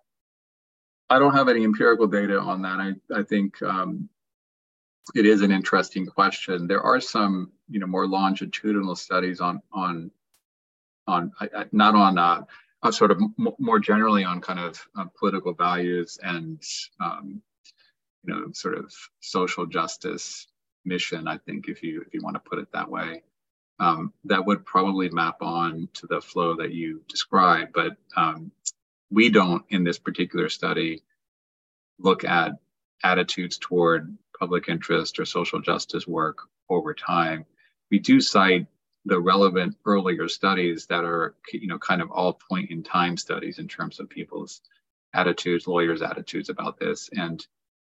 I 1.10 1.20
don't 1.20 1.34
have 1.34 1.50
any 1.50 1.64
empirical 1.64 2.08
data 2.08 2.40
on 2.40 2.62
that. 2.62 2.80
I, 2.80 3.20
I 3.20 3.24
think 3.24 3.62
um, 3.64 4.08
it 5.16 5.26
is 5.26 5.42
an 5.42 5.52
interesting 5.52 6.06
question. 6.06 6.68
There 6.68 6.82
are 6.82 7.02
some, 7.02 7.52
you 7.70 7.80
know, 7.80 7.88
more 7.88 8.08
longitudinal 8.08 8.96
studies 8.96 9.42
on 9.42 9.62
on 9.74 10.12
on 11.08 11.32
not 11.72 11.96
on 11.96 12.18
uh, 12.18 12.44
uh, 12.84 12.92
sort 12.92 13.12
of 13.12 13.22
m- 13.22 13.56
more 13.60 13.80
generally 13.80 14.24
on 14.24 14.42
kind 14.42 14.60
of 14.60 14.88
uh, 14.96 15.06
political 15.18 15.54
values 15.54 16.18
and 16.22 16.62
um, 17.04 17.42
you 18.24 18.34
know 18.34 18.52
sort 18.54 18.78
of 18.78 18.94
social 19.20 19.66
justice 19.66 20.48
mission. 20.86 21.28
I 21.28 21.38
think 21.38 21.68
if 21.68 21.84
you 21.84 22.02
if 22.02 22.14
you 22.14 22.22
want 22.22 22.36
to 22.36 22.50
put 22.50 22.60
it 22.60 22.72
that 22.74 22.90
way, 22.90 23.24
um, 23.80 24.14
that 24.26 24.46
would 24.46 24.66
probably 24.66 25.10
map 25.10 25.42
on 25.42 25.90
to 25.94 26.08
the 26.08 26.22
flow 26.22 26.56
that 26.58 26.72
you 26.72 27.02
described. 27.08 27.74
But 27.74 27.98
um, 28.16 28.52
we 29.10 29.30
don't 29.30 29.64
in 29.70 29.84
this 29.84 30.00
particular 30.00 30.50
study 30.50 31.04
look 32.00 32.24
at 32.24 32.54
attitudes 33.04 33.58
toward 33.58 34.18
public 34.40 34.70
interest 34.70 35.20
or 35.20 35.26
social 35.26 35.62
justice 35.62 36.08
work 36.08 36.40
over 36.70 36.94
time. 36.94 37.46
We 37.90 38.00
do 38.00 38.22
cite 38.22 38.68
the 39.06 39.20
relevant 39.20 39.76
earlier 39.86 40.28
studies 40.28 40.86
that 40.88 41.04
are, 41.04 41.36
you 41.52 41.68
know, 41.68 41.80
kind 41.80 42.02
of 42.02 42.12
all 42.12 42.34
point 42.34 42.70
in 42.72 42.84
time 42.84 43.18
studies 43.18 43.60
in 43.60 43.68
terms 43.68 44.00
of 44.00 44.10
people's 44.10 44.62
attitudes, 45.14 45.68
lawyers' 45.68 46.02
attitudes 46.02 46.50
about 46.50 46.80
this. 46.80 47.10
And, 47.12 47.46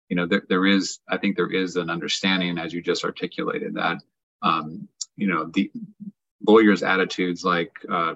you 0.09 0.17
know, 0.17 0.27
there, 0.27 0.43
there 0.49 0.67
is, 0.67 0.99
I 1.09 1.17
think 1.17 1.37
there 1.37 1.51
is 1.51 1.77
an 1.77 1.91
understanding, 1.91 2.59
as 2.59 2.73
you 2.73 2.83
just 2.83 3.05
articulated, 3.05 3.75
that, 3.75 3.99
um, 4.43 4.89
you 5.17 5.27
know, 5.27 5.47
the 5.47 5.71
lawyers' 6.47 6.83
attitudes, 6.83 7.45
like, 7.45 7.73
uh, 7.89 8.15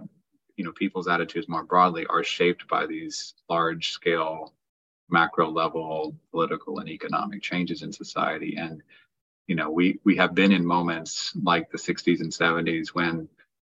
you 0.56 0.64
know, 0.64 0.72
people's 0.72 1.08
attitudes 1.08 1.48
more 1.48 1.64
broadly, 1.64 2.06
are 2.06 2.24
shaped 2.24 2.68
by 2.68 2.86
these 2.86 3.34
large 3.48 3.90
scale 3.90 4.52
macro 5.08 5.48
level 5.48 6.16
political 6.32 6.80
and 6.80 6.88
economic 6.88 7.42
changes 7.42 7.82
in 7.82 7.92
society. 7.92 8.56
And, 8.56 8.82
you 9.46 9.54
know, 9.54 9.70
we, 9.70 10.00
we 10.04 10.16
have 10.16 10.34
been 10.34 10.52
in 10.52 10.66
moments 10.66 11.32
like 11.40 11.70
the 11.70 11.78
60s 11.78 12.20
and 12.20 12.32
70s 12.32 12.88
when 12.88 13.28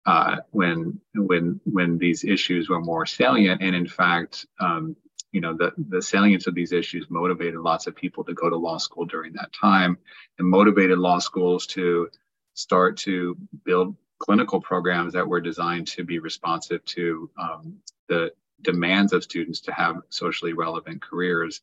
uh, 0.06 0.36
when 0.50 0.98
when 1.14 1.60
when 1.64 1.98
these 1.98 2.24
issues 2.24 2.68
were 2.68 2.80
more 2.80 3.04
salient, 3.06 3.62
and 3.62 3.76
in 3.76 3.86
fact, 3.86 4.46
um, 4.58 4.96
you 5.32 5.40
know, 5.40 5.56
the 5.56 5.72
the 5.88 6.02
salience 6.02 6.46
of 6.46 6.54
these 6.54 6.72
issues 6.72 7.06
motivated 7.08 7.60
lots 7.60 7.86
of 7.86 7.94
people 7.94 8.24
to 8.24 8.34
go 8.34 8.50
to 8.50 8.56
law 8.56 8.78
school 8.78 9.04
during 9.04 9.32
that 9.34 9.52
time, 9.52 9.96
and 10.38 10.48
motivated 10.48 10.98
law 10.98 11.18
schools 11.18 11.66
to 11.68 12.08
start 12.54 12.96
to 12.98 13.36
build 13.64 13.96
clinical 14.18 14.60
programs 14.60 15.12
that 15.14 15.26
were 15.26 15.40
designed 15.40 15.86
to 15.86 16.04
be 16.04 16.18
responsive 16.18 16.84
to 16.84 17.30
um, 17.40 17.76
the 18.08 18.32
demands 18.62 19.12
of 19.12 19.22
students 19.22 19.60
to 19.60 19.72
have 19.72 19.96
socially 20.10 20.52
relevant 20.52 21.00
careers. 21.00 21.62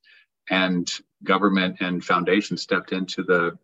And 0.49 0.89
government 1.23 1.77
and 1.81 2.03
foundations 2.03 2.61
stepped 2.61 2.93
into 2.93 3.21
the 3.21 3.57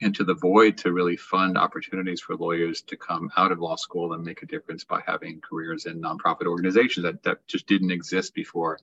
into 0.00 0.24
the 0.24 0.34
void 0.34 0.78
to 0.78 0.92
really 0.92 1.16
fund 1.16 1.58
opportunities 1.58 2.20
for 2.20 2.34
lawyers 2.34 2.80
to 2.82 2.96
come 2.96 3.30
out 3.36 3.52
of 3.52 3.60
law 3.60 3.76
school 3.76 4.14
and 4.14 4.24
make 4.24 4.42
a 4.42 4.46
difference 4.46 4.82
by 4.84 5.00
having 5.06 5.40
careers 5.40 5.86
in 5.86 6.00
nonprofit 6.00 6.46
organizations 6.46 7.04
that, 7.04 7.22
that 7.22 7.46
just 7.46 7.66
didn't 7.66 7.90
exist 7.90 8.34
before 8.34 8.78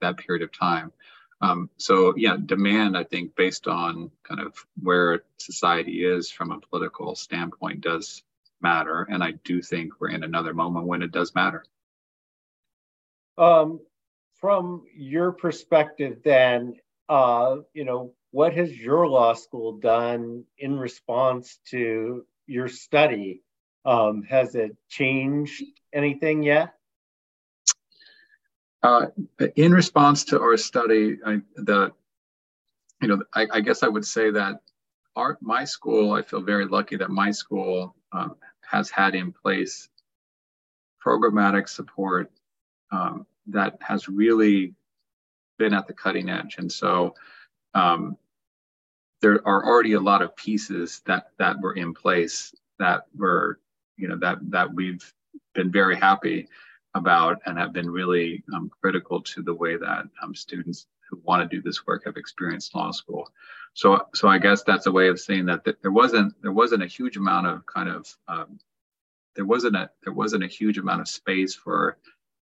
that 0.00 0.16
period 0.16 0.42
of 0.42 0.52
time. 0.52 0.92
Um, 1.40 1.70
so 1.76 2.14
yeah, 2.16 2.36
demand, 2.44 2.96
I 2.96 3.04
think, 3.04 3.34
based 3.34 3.66
on 3.66 4.10
kind 4.22 4.40
of 4.40 4.54
where 4.80 5.22
society 5.38 6.04
is 6.04 6.30
from 6.30 6.52
a 6.52 6.60
political 6.60 7.14
standpoint 7.16 7.80
does 7.80 8.22
matter. 8.60 9.06
And 9.10 9.24
I 9.24 9.32
do 9.44 9.62
think 9.62 9.94
we're 9.98 10.10
in 10.10 10.22
another 10.22 10.54
moment 10.54 10.86
when 10.86 11.02
it 11.02 11.12
does 11.12 11.34
matter. 11.34 11.64
Um, 13.38 13.80
from 14.34 14.84
your 14.94 15.32
perspective, 15.32 16.18
then, 16.22 16.76
uh, 17.08 17.56
you 17.72 17.84
know, 17.84 18.12
what 18.32 18.54
has 18.54 18.76
your 18.76 19.06
law 19.06 19.34
school 19.34 19.72
done 19.72 20.44
in 20.58 20.78
response 20.78 21.58
to 21.70 22.24
your 22.46 22.68
study? 22.68 23.42
Um, 23.84 24.22
has 24.22 24.54
it 24.54 24.76
changed 24.88 25.62
anything 25.92 26.42
yet? 26.42 26.74
Uh, 28.82 29.06
in 29.56 29.72
response 29.72 30.24
to 30.24 30.40
our 30.40 30.56
study, 30.56 31.18
I, 31.24 31.40
the 31.56 31.92
you 33.02 33.08
know, 33.08 33.22
I, 33.34 33.46
I, 33.52 33.60
guess 33.60 33.82
I 33.82 33.88
would 33.88 34.04
say 34.04 34.30
that 34.30 34.60
our 35.16 35.38
my 35.40 35.64
school, 35.64 36.12
I 36.12 36.22
feel 36.22 36.42
very 36.42 36.66
lucky 36.66 36.96
that 36.96 37.10
my 37.10 37.30
school 37.30 37.94
um, 38.12 38.36
has 38.62 38.90
had 38.90 39.14
in 39.14 39.32
place 39.32 39.88
programmatic 41.04 41.68
support 41.68 42.30
um, 42.92 43.26
that 43.48 43.78
has 43.80 44.08
really 44.08 44.74
been 45.58 45.74
at 45.74 45.86
the 45.86 45.92
cutting 45.92 46.30
edge. 46.30 46.56
And 46.58 46.70
so 46.70 47.14
um, 47.74 48.16
there 49.20 49.46
are 49.46 49.64
already 49.66 49.92
a 49.92 50.00
lot 50.00 50.22
of 50.22 50.34
pieces 50.36 51.02
that 51.06 51.30
that 51.38 51.60
were 51.60 51.74
in 51.74 51.94
place 51.94 52.54
that 52.78 53.06
were, 53.16 53.60
you 53.96 54.08
know, 54.08 54.16
that 54.18 54.38
that 54.50 54.72
we've 54.72 55.12
been 55.54 55.70
very 55.70 55.96
happy 55.96 56.48
about 56.94 57.40
and 57.46 57.58
have 57.58 57.72
been 57.72 57.88
really 57.88 58.42
um, 58.54 58.70
critical 58.80 59.20
to 59.22 59.42
the 59.42 59.54
way 59.54 59.76
that 59.76 60.04
um, 60.22 60.34
students 60.34 60.86
who 61.08 61.20
want 61.24 61.42
to 61.42 61.56
do 61.56 61.62
this 61.62 61.86
work 61.86 62.04
have 62.04 62.16
experienced 62.16 62.74
law 62.74 62.90
school. 62.90 63.30
So, 63.74 64.06
so 64.14 64.28
I 64.28 64.38
guess 64.38 64.62
that's 64.62 64.86
a 64.86 64.92
way 64.92 65.08
of 65.08 65.20
saying 65.20 65.46
that, 65.46 65.64
that 65.64 65.80
there 65.82 65.92
wasn't 65.92 66.34
there 66.42 66.52
wasn't 66.52 66.82
a 66.82 66.86
huge 66.86 67.16
amount 67.16 67.46
of 67.46 67.66
kind 67.66 67.88
of 67.88 68.16
um, 68.28 68.58
there 69.36 69.44
wasn't 69.44 69.76
a 69.76 69.90
there 70.02 70.12
wasn't 70.12 70.44
a 70.44 70.48
huge 70.48 70.78
amount 70.78 71.00
of 71.00 71.08
space 71.08 71.54
for 71.54 71.98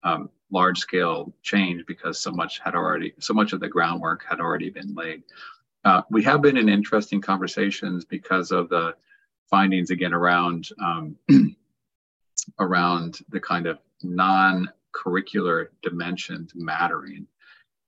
um, 0.08 0.30
large 0.52 0.80
scale 0.80 1.34
change 1.41 1.86
because 1.86 2.20
so 2.20 2.32
much 2.32 2.60
had 2.60 2.74
already 2.74 3.13
so 3.20 3.34
much 3.34 3.52
of 3.52 3.60
the 3.60 3.67
groundwork 3.67 4.24
had 4.28 4.39
already 4.39 4.70
been 4.70 4.96
laid. 4.96 5.24
Uh, 5.84 6.02
we 6.10 6.24
have 6.24 6.41
been 6.41 6.58
in 6.58 6.70
interesting 6.70 7.22
conversations 7.22 8.06
because 8.06 8.52
of 8.52 8.70
the 8.70 8.96
findings 9.50 9.91
again 9.91 10.13
around 10.13 10.70
um, 10.82 11.15
around 12.60 13.20
the 13.30 13.39
kind 13.39 13.67
of 13.67 13.80
non-curricular 14.04 15.67
dimensions 15.82 16.54
mattering 16.56 17.28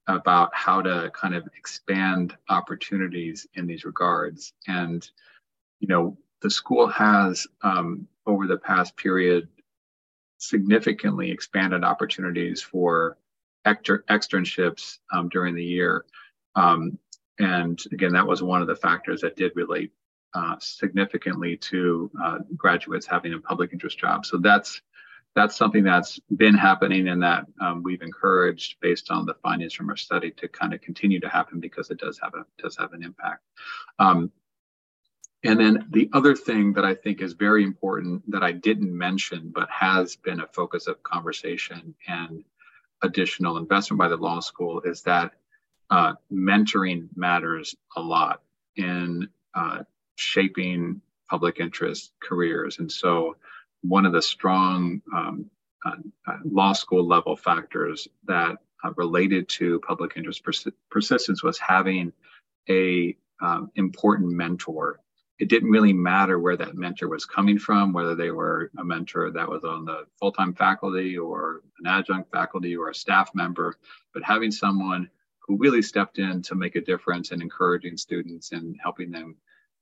about 0.06 0.54
how 0.54 0.82
to 0.82 1.10
kind 1.14 1.34
of 1.34 1.48
expand 1.56 2.36
opportunities 2.48 3.46
in 3.54 3.66
these 3.66 3.84
regards 3.84 4.52
and 4.66 5.10
you 5.78 5.88
know 5.88 6.16
the 6.42 6.50
school 6.50 6.86
has 6.86 7.46
um, 7.62 8.06
over 8.26 8.46
the 8.46 8.58
past 8.58 8.96
period 8.96 9.48
significantly 10.40 11.30
expanded 11.30 11.84
opportunities 11.84 12.62
for 12.62 13.18
exter- 13.66 14.04
externships 14.10 14.98
um, 15.12 15.28
during 15.28 15.54
the 15.54 15.64
year. 15.64 16.04
Um, 16.56 16.98
and 17.38 17.80
again, 17.92 18.12
that 18.14 18.26
was 18.26 18.42
one 18.42 18.60
of 18.60 18.66
the 18.66 18.74
factors 18.74 19.20
that 19.20 19.36
did 19.36 19.52
relate 19.54 19.92
uh, 20.34 20.56
significantly 20.58 21.56
to 21.56 22.10
uh, 22.22 22.38
graduates 22.56 23.06
having 23.06 23.34
a 23.34 23.38
public 23.38 23.72
interest 23.72 23.98
job. 23.98 24.26
So 24.26 24.38
that's 24.38 24.80
that's 25.36 25.54
something 25.54 25.84
that's 25.84 26.18
been 26.36 26.54
happening 26.54 27.08
and 27.08 27.22
that 27.22 27.46
um, 27.60 27.84
we've 27.84 28.02
encouraged 28.02 28.76
based 28.80 29.12
on 29.12 29.26
the 29.26 29.34
findings 29.34 29.72
from 29.72 29.88
our 29.88 29.96
study 29.96 30.32
to 30.32 30.48
kind 30.48 30.74
of 30.74 30.80
continue 30.80 31.20
to 31.20 31.28
happen 31.28 31.60
because 31.60 31.88
it 31.90 31.98
does 31.98 32.18
have 32.20 32.34
a 32.34 32.44
does 32.60 32.76
have 32.76 32.92
an 32.94 33.04
impact. 33.04 33.44
Um, 33.98 34.32
and 35.42 35.58
then 35.58 35.86
the 35.90 36.10
other 36.12 36.34
thing 36.34 36.74
that 36.74 36.84
I 36.84 36.94
think 36.94 37.22
is 37.22 37.32
very 37.32 37.64
important 37.64 38.30
that 38.30 38.42
I 38.42 38.52
didn't 38.52 38.96
mention 38.96 39.52
but 39.54 39.68
has 39.70 40.16
been 40.16 40.40
a 40.40 40.46
focus 40.46 40.86
of 40.86 41.02
conversation 41.02 41.94
and 42.06 42.44
additional 43.02 43.56
investment 43.56 43.98
by 43.98 44.08
the 44.08 44.16
law 44.16 44.40
school 44.40 44.80
is 44.82 45.02
that 45.02 45.32
uh, 45.88 46.14
mentoring 46.32 47.08
matters 47.16 47.74
a 47.96 48.00
lot 48.00 48.42
in 48.76 49.28
uh, 49.54 49.82
shaping 50.16 51.00
public 51.28 51.58
interest 51.60 52.12
careers. 52.20 52.78
And 52.78 52.90
so 52.90 53.36
one 53.82 54.04
of 54.04 54.12
the 54.12 54.22
strong 54.22 55.00
um, 55.14 55.50
uh, 55.84 55.96
law 56.44 56.72
school 56.74 57.06
level 57.06 57.36
factors 57.36 58.06
that 58.26 58.58
uh, 58.84 58.92
related 58.96 59.48
to 59.48 59.80
public 59.80 60.12
interest 60.16 60.44
pers- 60.44 60.68
persistence 60.90 61.42
was 61.42 61.58
having 61.58 62.12
a 62.68 63.16
um, 63.40 63.70
important 63.76 64.30
mentor. 64.32 65.00
It 65.40 65.48
didn't 65.48 65.70
really 65.70 65.94
matter 65.94 66.38
where 66.38 66.56
that 66.58 66.76
mentor 66.76 67.08
was 67.08 67.24
coming 67.24 67.58
from, 67.58 67.94
whether 67.94 68.14
they 68.14 68.30
were 68.30 68.70
a 68.78 68.84
mentor 68.84 69.30
that 69.30 69.48
was 69.48 69.64
on 69.64 69.86
the 69.86 70.04
full-time 70.18 70.54
faculty 70.54 71.16
or 71.16 71.62
an 71.80 71.86
adjunct 71.86 72.30
faculty 72.30 72.76
or 72.76 72.90
a 72.90 72.94
staff 72.94 73.30
member, 73.34 73.76
but 74.12 74.22
having 74.22 74.52
someone 74.52 75.08
who 75.38 75.56
really 75.56 75.80
stepped 75.80 76.18
in 76.18 76.42
to 76.42 76.54
make 76.54 76.76
a 76.76 76.80
difference 76.80 77.30
and 77.30 77.40
encouraging 77.40 77.96
students 77.96 78.52
and 78.52 78.76
helping 78.82 79.10
them 79.10 79.34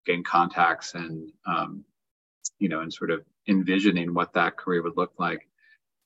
gain 0.06 0.22
contacts 0.22 0.94
and 0.94 1.32
um, 1.44 1.84
you 2.58 2.68
know 2.68 2.80
and 2.80 2.94
sort 2.94 3.10
of 3.10 3.24
envisioning 3.48 4.14
what 4.14 4.32
that 4.32 4.56
career 4.56 4.82
would 4.82 4.96
look 4.96 5.12
like 5.18 5.48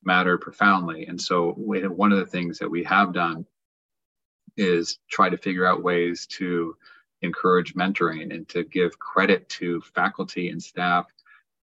mattered 0.03 0.39
profoundly. 0.39 1.07
And 1.07 1.21
so 1.21 1.53
one 1.53 2.11
of 2.13 2.19
the 2.19 2.27
things 2.27 2.59
that 2.59 2.71
we 2.71 2.85
have 2.85 3.13
done 3.13 3.47
is 4.57 4.99
try 5.11 5.29
to 5.29 5.37
figure 5.37 5.67
out 5.67 5.83
ways 5.83 6.27
to 6.27 6.77
encourage 7.23 7.75
mentoring 7.75 8.35
and 8.35 8.49
to 8.49 8.65
give 8.65 8.99
credit 8.99 9.49
to 9.49 9.81
faculty 9.81 10.49
and 10.49 10.63
staff 10.63 11.07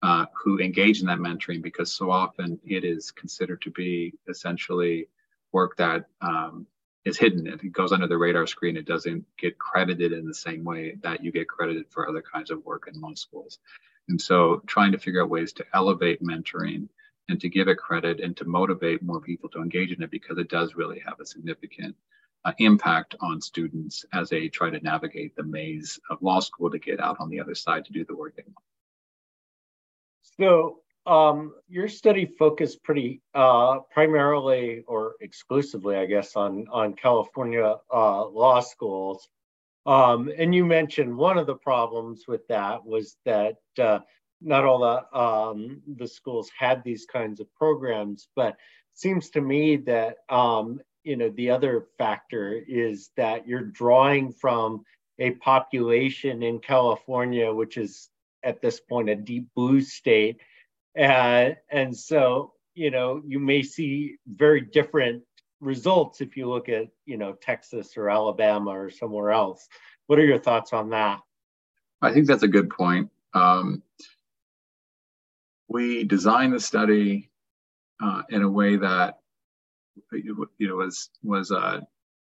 uh, 0.01 0.25
who 0.33 0.59
engage 0.59 1.01
in 1.01 1.07
that 1.07 1.19
mentoring 1.19 1.61
because 1.61 1.91
so 1.91 2.09
often 2.09 2.59
it 2.65 2.85
is 2.85 3.11
considered 3.11 3.61
to 3.61 3.69
be 3.69 4.13
essentially 4.29 5.07
work 5.51 5.75
that 5.77 6.05
um, 6.21 6.65
is 7.05 7.17
hidden. 7.17 7.47
It 7.47 7.71
goes 7.71 7.91
under 7.91 8.07
the 8.07 8.17
radar 8.17 8.47
screen, 8.47 8.77
it 8.77 8.85
doesn't 8.85 9.25
get 9.37 9.59
credited 9.59 10.13
in 10.13 10.25
the 10.25 10.33
same 10.33 10.63
way 10.63 10.95
that 11.01 11.23
you 11.23 11.31
get 11.31 11.49
credited 11.49 11.85
for 11.89 12.07
other 12.07 12.21
kinds 12.21 12.51
of 12.51 12.65
work 12.65 12.89
in 12.91 12.99
law 13.01 13.13
schools. 13.15 13.59
And 14.07 14.19
so 14.21 14.61
trying 14.67 14.91
to 14.93 14.97
figure 14.97 15.21
out 15.21 15.29
ways 15.29 15.53
to 15.53 15.65
elevate 15.73 16.23
mentoring 16.23 16.87
and 17.27 17.39
to 17.41 17.49
give 17.49 17.67
it 17.67 17.77
credit 17.77 18.19
and 18.19 18.35
to 18.37 18.45
motivate 18.45 19.03
more 19.03 19.21
people 19.21 19.49
to 19.49 19.61
engage 19.61 19.91
in 19.91 20.01
it 20.01 20.11
because 20.11 20.37
it 20.37 20.49
does 20.49 20.75
really 20.75 20.99
have 21.05 21.19
a 21.19 21.25
significant 21.25 21.95
uh, 22.45 22.53
impact 22.59 23.15
on 23.21 23.41
students 23.41 24.05
as 24.13 24.29
they 24.29 24.47
try 24.47 24.69
to 24.69 24.79
navigate 24.79 25.35
the 25.35 25.43
maze 25.43 25.99
of 26.09 26.21
law 26.21 26.39
school 26.39 26.69
to 26.69 26.79
get 26.79 26.99
out 26.99 27.17
on 27.19 27.29
the 27.29 27.39
other 27.39 27.55
side 27.55 27.85
to 27.85 27.93
do 27.93 28.05
the 28.05 28.15
work 28.15 28.35
they 28.35 28.43
want. 28.43 28.65
So 30.39 30.79
um, 31.05 31.55
your 31.67 31.87
study 31.87 32.25
focused 32.25 32.83
pretty 32.83 33.21
uh, 33.33 33.79
primarily 33.91 34.83
or 34.87 35.15
exclusively, 35.21 35.95
I 35.95 36.05
guess, 36.05 36.35
on 36.35 36.67
on 36.71 36.93
California 36.93 37.75
uh, 37.93 38.25
law 38.27 38.59
schools. 38.59 39.27
Um, 39.85 40.31
and 40.37 40.53
you 40.53 40.65
mentioned 40.65 41.15
one 41.17 41.37
of 41.37 41.47
the 41.47 41.55
problems 41.55 42.25
with 42.27 42.47
that 42.47 42.85
was 42.85 43.17
that 43.25 43.55
uh, 43.79 43.99
not 44.41 44.65
all 44.65 44.79
the, 44.79 45.17
um, 45.19 45.81
the 45.97 46.07
schools 46.07 46.49
had 46.57 46.83
these 46.83 47.05
kinds 47.05 47.39
of 47.39 47.53
programs, 47.55 48.27
but 48.35 48.55
seems 48.93 49.29
to 49.31 49.41
me 49.41 49.77
that 49.77 50.17
um, 50.29 50.79
you 51.03 51.15
know 51.15 51.29
the 51.29 51.49
other 51.49 51.87
factor 51.97 52.61
is 52.67 53.11
that 53.17 53.47
you're 53.47 53.61
drawing 53.61 54.31
from 54.31 54.83
a 55.19 55.31
population 55.31 56.43
in 56.43 56.59
California, 56.59 57.51
which 57.53 57.77
is 57.77 58.09
at 58.43 58.61
this 58.61 58.79
point 58.79 59.09
a 59.09 59.15
deep 59.15 59.47
blue 59.55 59.81
state, 59.81 60.39
and 60.95 61.57
and 61.69 61.95
so 61.95 62.53
you 62.75 62.91
know 62.91 63.21
you 63.25 63.39
may 63.39 63.63
see 63.63 64.17
very 64.27 64.61
different 64.61 65.23
results 65.61 66.21
if 66.21 66.37
you 66.37 66.49
look 66.49 66.69
at 66.69 66.87
you 67.05 67.17
know 67.17 67.33
Texas 67.33 67.97
or 67.97 68.09
Alabama 68.09 68.71
or 68.71 68.89
somewhere 68.89 69.31
else. 69.31 69.67
What 70.07 70.19
are 70.19 70.25
your 70.25 70.39
thoughts 70.39 70.73
on 70.73 70.89
that? 70.91 71.19
I 72.01 72.11
think 72.13 72.27
that's 72.27 72.43
a 72.43 72.47
good 72.47 72.69
point. 72.69 73.09
Um, 73.33 73.83
we 75.67 76.03
designed 76.03 76.53
the 76.53 76.59
study 76.59 77.29
uh, 78.01 78.23
in 78.29 78.41
a 78.41 78.49
way 78.49 78.77
that 78.77 79.19
you 80.11 80.47
know 80.59 80.75
was 80.75 81.09
was 81.23 81.51
uh, 81.51 81.81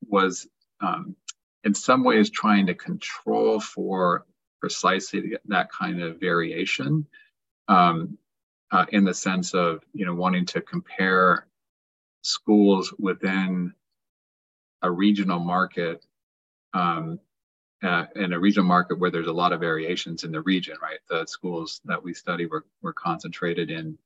was 0.08 0.46
um, 0.80 1.16
in 1.64 1.74
some 1.74 2.04
ways 2.04 2.30
trying 2.30 2.66
to 2.66 2.74
control 2.74 3.60
for 3.60 4.26
precisely 4.60 5.36
that 5.46 5.70
kind 5.70 6.02
of 6.02 6.20
variation 6.20 7.06
um, 7.68 8.18
uh, 8.70 8.86
in 8.90 9.04
the 9.04 9.14
sense 9.14 9.54
of 9.54 9.82
you 9.92 10.06
know 10.06 10.14
wanting 10.14 10.46
to 10.46 10.60
compare 10.60 11.46
schools 12.22 12.92
within 12.98 13.72
a 14.82 14.90
regional 14.90 15.38
market 15.38 16.04
um, 16.74 17.18
uh, 17.82 18.06
in 18.14 18.32
a 18.32 18.38
regional 18.38 18.66
market 18.66 18.98
where 18.98 19.10
there's 19.10 19.26
a 19.26 19.32
lot 19.32 19.52
of 19.52 19.60
variations 19.60 20.22
in 20.24 20.30
the 20.30 20.40
region, 20.42 20.76
right? 20.80 21.00
The 21.08 21.26
schools 21.26 21.80
that 21.84 22.02
we 22.02 22.14
study 22.14 22.46
were, 22.46 22.64
were 22.80 22.92
concentrated 22.92 23.70
in 23.70 23.98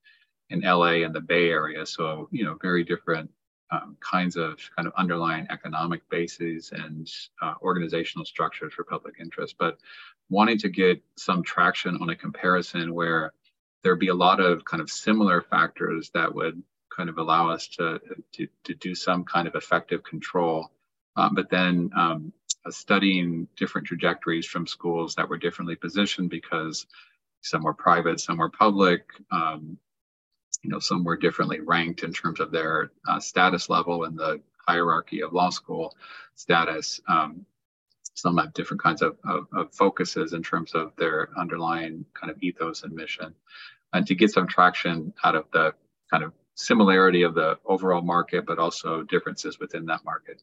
in 0.48 0.60
LA 0.60 1.02
and 1.04 1.12
the 1.14 1.20
Bay 1.20 1.50
Area, 1.50 1.84
so 1.84 2.28
you 2.30 2.44
know 2.44 2.56
very 2.62 2.84
different 2.84 3.30
um, 3.70 3.96
kinds 4.00 4.36
of 4.36 4.58
kind 4.76 4.86
of 4.86 4.94
underlying 4.96 5.46
economic 5.50 6.08
bases 6.08 6.72
and 6.72 7.10
uh, 7.42 7.54
organizational 7.62 8.24
structures 8.24 8.72
for 8.72 8.84
public 8.84 9.16
interest, 9.20 9.56
but 9.58 9.78
wanting 10.30 10.58
to 10.58 10.68
get 10.68 11.02
some 11.16 11.42
traction 11.42 11.98
on 12.00 12.10
a 12.10 12.16
comparison 12.16 12.94
where 12.94 13.32
there'd 13.82 13.98
be 13.98 14.08
a 14.08 14.14
lot 14.14 14.40
of 14.40 14.64
kind 14.64 14.80
of 14.80 14.90
similar 14.90 15.42
factors 15.42 16.10
that 16.14 16.34
would 16.34 16.62
kind 16.94 17.08
of 17.08 17.18
allow 17.18 17.50
us 17.50 17.68
to, 17.68 18.00
to, 18.32 18.46
to 18.64 18.74
do 18.74 18.94
some 18.94 19.24
kind 19.24 19.46
of 19.46 19.54
effective 19.54 20.02
control. 20.02 20.70
Um, 21.16 21.34
but 21.34 21.50
then 21.50 21.90
um, 21.96 22.32
uh, 22.64 22.70
studying 22.70 23.48
different 23.56 23.86
trajectories 23.86 24.46
from 24.46 24.66
schools 24.66 25.14
that 25.14 25.28
were 25.28 25.38
differently 25.38 25.76
positioned 25.76 26.30
because 26.30 26.86
some 27.42 27.62
were 27.62 27.74
private, 27.74 28.20
some 28.20 28.38
were 28.38 28.50
public, 28.50 29.04
um, 29.30 29.78
you 30.62 30.70
know, 30.70 30.78
some 30.78 31.04
were 31.04 31.16
differently 31.16 31.60
ranked 31.60 32.02
in 32.02 32.12
terms 32.12 32.40
of 32.40 32.50
their 32.50 32.90
uh, 33.08 33.20
status 33.20 33.68
level 33.68 34.04
in 34.04 34.16
the 34.16 34.40
hierarchy 34.66 35.22
of 35.22 35.32
law 35.32 35.50
school 35.50 35.94
status. 36.34 37.00
Um, 37.08 37.46
some 38.14 38.38
have 38.38 38.54
different 38.54 38.82
kinds 38.82 39.02
of, 39.02 39.16
of, 39.24 39.46
of, 39.52 39.74
focuses 39.74 40.32
in 40.32 40.42
terms 40.42 40.74
of 40.74 40.92
their 40.96 41.28
underlying 41.36 42.04
kind 42.14 42.30
of 42.30 42.42
ethos 42.42 42.82
and 42.82 42.94
mission. 42.94 43.34
And 43.92 44.06
to 44.06 44.14
get 44.14 44.30
some 44.30 44.48
traction 44.48 45.12
out 45.22 45.34
of 45.34 45.44
the 45.52 45.74
kind 46.10 46.24
of 46.24 46.32
similarity 46.54 47.22
of 47.22 47.34
the 47.34 47.58
overall 47.66 48.00
market, 48.00 48.46
but 48.46 48.58
also 48.58 49.02
differences 49.02 49.60
within 49.60 49.84
that 49.86 50.04
market. 50.04 50.42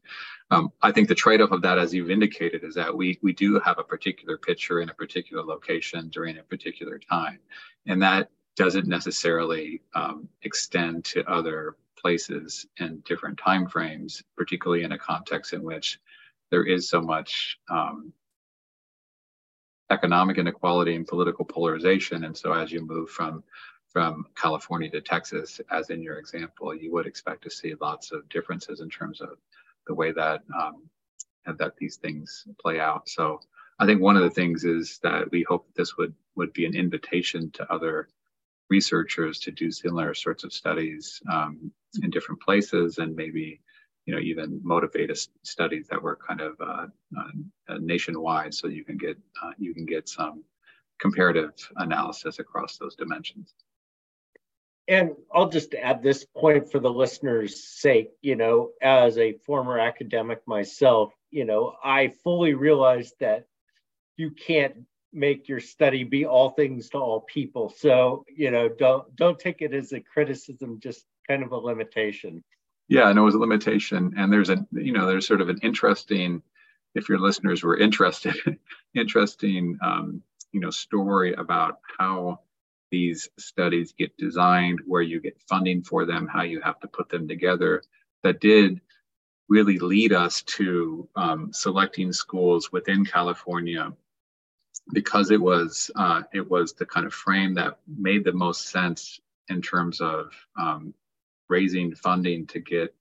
Um, 0.52 0.71
I 0.82 0.91
think 0.91 1.08
the 1.08 1.15
trade-off 1.15 1.52
of 1.52 1.63
that, 1.63 1.80
as 1.80 1.93
you've 1.93 2.12
indicated, 2.12 2.63
is 2.63 2.76
that 2.76 2.95
we 2.95 3.19
we 3.23 3.34
do 3.34 3.60
have 3.60 3.80
a 3.80 3.84
particular 3.84 4.38
picture 4.38 4.80
in 4.82 4.89
a 4.89 4.93
particular 4.93 5.43
location 5.43 6.10
during 6.10 6.38
a 6.38 6.43
particular 6.43 6.99
time, 6.99 7.39
and 7.88 8.02
that 8.04 8.30
doesn't 8.56 8.88
necessarily 8.88 9.82
um, 9.96 10.28
extend 10.44 11.06
to 11.06 11.28
other 11.30 11.76
places 11.98 12.68
and 12.80 13.04
different 13.04 13.38
time 13.38 13.68
frames, 13.68 14.24
particularly 14.36 14.84
in 14.84 14.92
a 14.92 14.98
context 14.98 15.54
in 15.54 15.63
which 15.63 16.00
there 16.52 16.63
is 16.63 16.88
so 16.88 17.02
much 17.02 17.58
um, 17.70 18.13
economic 19.89 20.38
inequality 20.38 20.96
and 20.96 21.08
political 21.08 21.46
polarization. 21.46 22.26
And 22.26 22.36
so 22.38 22.54
as 22.54 22.72
you 22.72 22.82
move 22.86 23.10
from 23.10 23.44
from 23.89 24.26
California 24.36 24.89
to 24.89 25.02
Texas, 25.02 25.62
as 25.70 25.92
in 25.92 26.02
your 26.02 26.18
example, 26.18 26.74
you 26.74 26.92
would 26.92 27.06
expect 27.06 27.44
to 27.44 27.52
see 27.52 27.76
lots 27.80 28.12
of 28.12 28.28
differences 28.28 28.82
in 28.82 28.89
terms 28.89 29.22
of 29.22 29.38
the 29.86 29.94
way 29.94 30.12
that 30.12 30.42
um, 30.60 30.89
that 31.46 31.78
these 31.78 31.98
things 31.98 32.46
play 32.60 32.80
out. 32.80 33.08
So 33.08 33.39
I 33.80 33.86
think 33.86 34.02
one 34.02 34.18
of 34.18 34.24
the 34.24 34.30
things 34.30 34.63
is 34.63 35.00
that 35.04 35.30
we 35.32 35.44
hope 35.44 35.68
this 35.76 35.96
would 35.98 36.13
would 36.36 36.54
be 36.54 36.66
an 36.66 36.76
invitation 36.76 37.52
to 37.52 37.72
other 37.72 38.10
researchers 38.69 39.39
to 39.39 39.52
do 39.52 39.71
similar 39.71 40.13
sorts 40.13 40.43
of 40.43 40.54
studies 40.54 41.21
um, 41.32 41.71
in 42.02 42.10
different 42.10 42.41
places 42.41 42.97
and 42.97 43.15
maybe 43.15 43.62
you 44.06 44.13
know 44.13 44.19
even 44.19 44.60
motivate 44.63 45.12
us 45.12 45.30
studies 45.43 45.88
that 45.89 46.02
were 46.02 46.17
kind 46.28 46.41
of 46.41 46.56
uh, 46.60 46.88
uh, 47.17 47.78
nationwide 47.80 48.54
so 48.54 48.67
you 48.67 48.84
can 48.84 48.97
get 48.97 49.17
uh, 49.43 49.52
you 49.58 49.73
can 49.73 49.86
get 49.86 50.10
some 50.10 50.43
comparative 50.99 51.52
analysis 51.78 52.39
across 52.39 52.78
those 52.78 52.95
dimensions 52.95 53.54
and 54.88 55.12
I'll 55.34 55.49
just 55.49 55.73
add 55.76 56.04
this 56.04 56.26
point 56.26 56.69
for 56.69 56.80
the 56.80 56.91
listeners' 56.91 57.63
sake. 57.63 58.12
You 58.21 58.36
know, 58.36 58.71
as 58.82 59.17
a 59.17 59.34
former 59.45 59.80
academic 59.80 60.41
myself, 60.45 61.13
you 61.32 61.45
know, 61.45 61.76
I 61.84 62.10
fully 62.23 62.54
realize 62.54 63.13
that 63.19 63.47
you 64.17 64.32
can't 64.32 64.86
make 65.13 65.47
your 65.47 65.60
study 65.60 66.04
be 66.04 66.26
all 66.26 66.49
things 66.52 66.89
to 66.89 66.97
all 66.97 67.21
people. 67.21 67.73
So, 67.78 68.26
you 68.36 68.52
know, 68.52 68.67
don't 68.69 69.15
don't 69.15 69.39
take 69.39 69.62
it 69.62 69.73
as 69.73 69.93
a 69.93 69.99
criticism, 69.99 70.80
just 70.80 71.06
kind 71.28 71.43
of 71.43 71.52
a 71.52 71.58
limitation. 71.58 72.43
Yeah, 72.88 73.10
and 73.10 73.17
it 73.17 73.21
was 73.21 73.36
a 73.36 73.39
limitation. 73.39 74.13
And 74.17 74.32
there's 74.32 74.49
a, 74.49 74.65
you 74.71 74.91
know, 74.91 75.08
there's 75.08 75.28
sort 75.28 75.41
of 75.41 75.49
an 75.49 75.60
interesting, 75.63 76.41
if 76.95 77.08
your 77.08 77.19
listeners 77.19 77.63
were 77.63 77.78
interested, 77.78 78.36
interesting, 78.95 79.78
um, 79.82 80.21
you 80.52 80.60
know, 80.60 80.69
story 80.69 81.34
about 81.34 81.80
how 81.97 82.39
these 82.91 83.30
studies 83.39 83.93
get 83.97 84.15
designed, 84.17 84.80
where 84.86 85.02
you 85.02 85.19
get 85.19 85.41
funding 85.49 85.82
for 85.82 86.06
them, 86.06 86.28
how 86.28 86.43
you 86.43 86.62
have 86.62 86.80
to 86.82 86.88
put 86.88 87.10
them 87.10 87.28
together. 87.28 87.82
That 88.23 88.39
did 88.39 88.80
really 89.49 89.80
lead 89.80 90.13
us 90.13 90.41
to 90.43 91.08
um, 91.15 91.52
selecting 91.52 92.13
schools 92.13 92.71
within 92.71 93.06
California 93.06 93.91
because 94.91 95.32
it 95.32 95.41
was 95.41 95.89
uh, 95.96 96.24
it 96.34 96.50
was 96.50 96.74
the 96.74 96.86
kind 96.86 97.06
of 97.06 97.13
frame 97.13 97.54
that 97.56 97.80
made 97.88 98.24
the 98.24 98.34
most 98.34 98.69
sense 98.69 99.19
in 99.50 99.62
terms 99.62 100.02
of 100.02 100.32
um, 100.60 100.93
raising 101.50 101.96
funding 101.96 102.48
to 102.48 102.60
get 102.60 102.93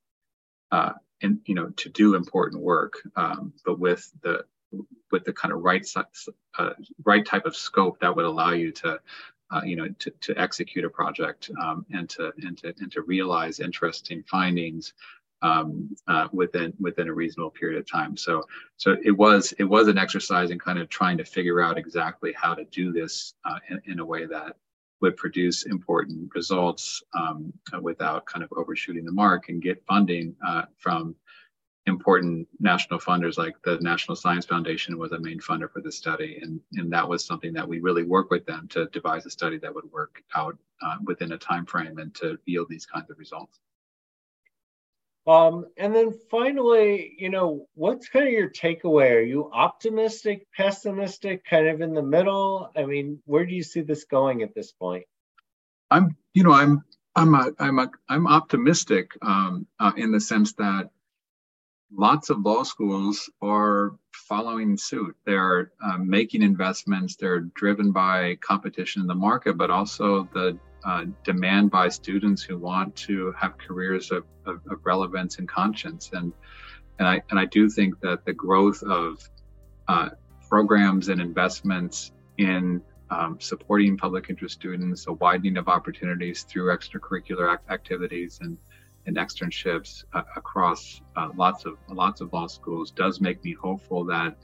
uh, 0.71 0.93
and 1.23 1.41
you 1.47 1.55
know 1.55 1.71
to 1.71 1.89
do 1.89 2.15
important 2.15 2.63
work, 2.63 2.95
um, 3.17 3.53
but 3.65 3.79
with 3.79 4.11
the 4.23 4.45
with 5.11 5.25
the 5.25 5.33
kind 5.33 5.53
of 5.53 5.63
right 5.63 5.87
uh, 6.59 6.71
right 7.05 7.27
type 7.27 7.47
of 7.47 7.57
scope 7.57 8.01
that 8.01 8.15
would 8.15 8.25
allow 8.25 8.53
you 8.53 8.73
to 8.73 9.01
uh, 9.51 9.61
you 9.65 9.77
know 9.77 9.89
to, 9.99 10.11
to 10.21 10.39
execute 10.39 10.85
a 10.85 10.91
project 10.91 11.51
um, 11.61 11.85
and 11.93 12.09
to 12.09 12.33
and 12.43 12.59
to 12.59 12.75
and 12.81 12.93
to 12.93 13.03
realize 13.03 13.61
interesting 13.61 14.23
findings 14.23 14.95
um, 15.43 15.95
uh, 16.09 16.29
within 16.33 16.73
within 16.79 17.09
a 17.09 17.15
reasonable 17.15 17.51
period 17.51 17.79
of 17.79 17.91
time. 17.91 18.17
So 18.17 18.45
so 18.77 18.97
it 19.05 19.11
was 19.11 19.53
it 19.59 19.65
was 19.65 19.89
an 19.89 19.99
exercise 19.99 20.51
in 20.51 20.59
kind 20.59 20.79
of 20.79 20.89
trying 20.89 21.19
to 21.19 21.25
figure 21.25 21.61
out 21.61 21.79
exactly 21.79 22.33
how 22.33 22.55
to 22.55 22.65
do 22.65 22.93
this 22.93 23.35
uh, 23.45 23.59
in, 23.69 23.81
in, 23.87 23.99
a 23.99 24.05
way 24.05 24.27
that 24.27 24.57
would 25.01 25.17
produce 25.17 25.65
important 25.65 26.31
results 26.35 27.03
um, 27.15 27.53
without 27.81 28.25
kind 28.25 28.45
of 28.45 28.53
overshooting 28.57 29.05
the 29.05 29.13
mark 29.13 29.49
and 29.49 29.61
get 29.61 29.85
funding 29.87 30.35
uh, 30.47 30.63
from 30.79 31.15
important 31.87 32.47
national 32.61 33.01
funders 33.01 33.37
like 33.37 33.55
the 33.65 33.77
National 33.81 34.15
Science 34.15 34.47
Foundation 34.47 34.99
was 34.99 35.13
a 35.13 35.19
main 35.19 35.41
funder 35.41 35.71
for 35.71 35.81
the 35.81 35.91
study. 35.91 36.39
And, 36.41 36.61
and 36.75 36.93
that 36.93 37.09
was 37.09 37.25
something 37.25 37.53
that 37.55 37.69
we 37.69 37.81
really 37.81 38.05
worked 38.05 38.31
with 38.31 38.47
them 38.47 38.69
to 38.69 38.87
devise 38.93 39.27
a 39.27 39.31
study 39.31 39.59
that 39.59 39.75
would 39.75 39.91
work 39.91 40.23
out 40.37 40.57
uh, 40.81 40.97
within 41.05 41.33
a 41.33 41.39
time 41.39 41.67
frame 41.67 41.99
and 41.99 42.15
to 42.17 42.39
yield 42.47 42.69
these 42.69 42.87
kinds 42.87 43.11
of 43.11 43.19
results. 43.19 43.59
Um, 45.27 45.67
and 45.77 45.95
then 45.95 46.13
finally, 46.31 47.15
you 47.17 47.31
know, 47.31 47.67
what's 47.75 48.09
kind 48.09 48.27
of 48.27 48.33
your 48.33 48.51
takeaway? 48.51 49.13
Are 49.13 49.21
you 49.21 49.51
optimistic, 49.53 50.47
pessimistic, 50.57 51.45
kind 51.45 51.69
of 51.69 51.81
in 51.81 51.95
the 51.95 52.03
middle? 52.03 52.71
I 52.77 52.85
mean, 52.87 53.21
where 53.25 53.47
do 53.47 53.55
you 53.55 53.63
see 53.63 53.83
this 53.83 54.05
going 54.05 54.43
at 54.43 54.55
this 54.55 54.73
point? 54.73 55.05
I'm, 55.91 56.17
you 56.35 56.43
know, 56.43 56.53
I'm, 56.53 56.83
I'm, 57.15 57.35
a, 57.35 57.53
I'm, 57.61 57.79
a, 57.79 57.91
I'm 58.09 58.27
optimistic 58.27 59.13
um, 59.23 59.67
uh, 59.79 59.93
in 59.97 60.11
the 60.11 60.21
sense 60.21 60.55
that 60.55 60.91
lots 61.95 62.31
of 62.31 62.41
law 62.41 62.65
schools 62.65 63.31
are 63.41 63.95
following 64.13 64.77
suit. 64.77 65.15
They're 65.25 65.73
uh, 65.85 65.99
making 65.99 66.43
investments. 66.43 67.15
They're 67.17 67.41
driven 67.41 67.93
by 67.93 68.37
competition 68.41 69.03
in 69.03 69.07
the 69.07 69.15
market, 69.15 69.57
but 69.57 69.71
also 69.71 70.29
the 70.33 70.59
uh, 70.85 71.05
demand 71.25 71.71
by 71.71 71.89
students 71.89 72.43
who 72.43 72.59
want 72.59 72.95
to 72.97 73.33
have 73.39 73.57
careers 73.59 74.11
of, 74.11 74.25
of, 74.47 74.61
of, 74.71 74.79
relevance 74.85 75.39
and 75.39 75.49
conscience. 75.49 76.11
And 76.13 76.33
and 76.99 77.09
I 77.09 77.23
and 77.31 77.39
I 77.39 77.47
do 77.47 77.69
think 77.69 78.01
that 78.01 78.25
the 78.25 78.33
growth 78.33 78.83
of 78.83 79.19
uh, 79.89 80.11
programs 80.49 81.09
and 81.09 81.21
investments 81.21 82.13
in 82.39 82.83
um, 83.11 83.39
supporting 83.41 83.97
public 83.97 84.31
interest 84.31 84.55
students, 84.55 85.07
a 85.07 85.13
widening 85.13 85.57
of 85.57 85.69
opportunities 85.69 86.45
through 86.45 86.75
extracurricular 86.77 87.55
ac- 87.55 87.63
activities 87.71 88.39
and 88.41 88.57
and 89.07 89.17
externships 89.17 90.05
uh, 90.13 90.23
across 90.37 91.01
uh, 91.17 91.29
lots 91.37 91.65
of 91.65 91.77
lots 91.89 92.21
of 92.21 92.33
law 92.33 92.47
schools 92.47 92.91
does 92.91 93.21
make 93.21 93.43
me 93.45 93.53
hopeful 93.53 94.05
that 94.05 94.37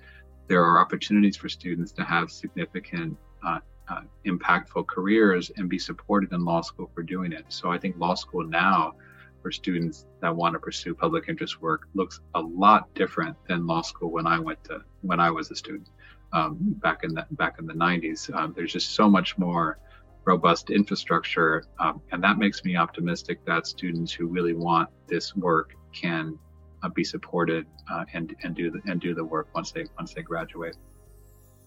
there 0.48 0.64
are 0.64 0.80
opportunities 0.80 1.36
for 1.36 1.48
students 1.48 1.92
to 1.92 2.02
have 2.02 2.30
significant 2.30 3.16
uh, 3.46 3.58
uh, 3.90 4.02
impactful 4.26 4.86
careers 4.86 5.50
and 5.56 5.68
be 5.68 5.78
supported 5.78 6.32
in 6.32 6.44
law 6.44 6.60
school 6.60 6.90
for 6.94 7.02
doing 7.02 7.32
it. 7.32 7.44
So 7.48 7.70
I 7.70 7.78
think 7.78 7.96
law 7.98 8.14
school 8.14 8.44
now 8.44 8.94
for 9.42 9.52
students 9.52 10.06
that 10.20 10.34
want 10.34 10.54
to 10.54 10.58
pursue 10.58 10.94
public 10.94 11.28
interest 11.28 11.60
work 11.62 11.88
looks 11.94 12.20
a 12.34 12.40
lot 12.40 12.92
different 12.94 13.36
than 13.46 13.66
law 13.66 13.82
school 13.82 14.10
when 14.10 14.26
I 14.26 14.38
went 14.38 14.62
to 14.64 14.82
when 15.02 15.20
I 15.20 15.30
was 15.30 15.50
a 15.50 15.56
student 15.56 15.88
um, 16.32 16.58
back 16.60 17.04
in 17.04 17.14
the 17.14 17.26
back 17.32 17.56
in 17.58 17.66
the 17.66 17.74
90s. 17.74 18.34
Um, 18.34 18.52
there's 18.56 18.72
just 18.72 18.94
so 18.94 19.08
much 19.08 19.38
more 19.38 19.78
robust 20.24 20.70
infrastructure, 20.70 21.64
um, 21.78 22.02
and 22.12 22.22
that 22.22 22.38
makes 22.38 22.64
me 22.64 22.76
optimistic 22.76 23.44
that 23.46 23.66
students 23.66 24.12
who 24.12 24.26
really 24.26 24.54
want 24.54 24.90
this 25.06 25.34
work 25.34 25.74
can 25.92 26.38
uh, 26.82 26.88
be 26.88 27.04
supported 27.04 27.66
uh, 27.90 28.04
and 28.12 28.34
and 28.42 28.54
do 28.54 28.70
the 28.70 28.80
and 28.86 29.00
do 29.00 29.14
the 29.14 29.24
work 29.24 29.48
once 29.54 29.72
they 29.72 29.86
once 29.96 30.12
they 30.14 30.22
graduate. 30.22 30.76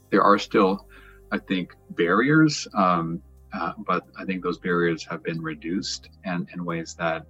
There 0.09 0.21
are 0.21 0.37
still 0.37 0.87
I 1.31 1.37
think, 1.37 1.73
barriers, 1.91 2.67
um, 2.73 3.21
uh, 3.53 3.73
but 3.85 4.05
I 4.17 4.25
think 4.25 4.43
those 4.43 4.57
barriers 4.57 5.05
have 5.05 5.23
been 5.23 5.41
reduced 5.41 6.09
and 6.25 6.47
in 6.53 6.65
ways 6.65 6.95
that 6.95 7.25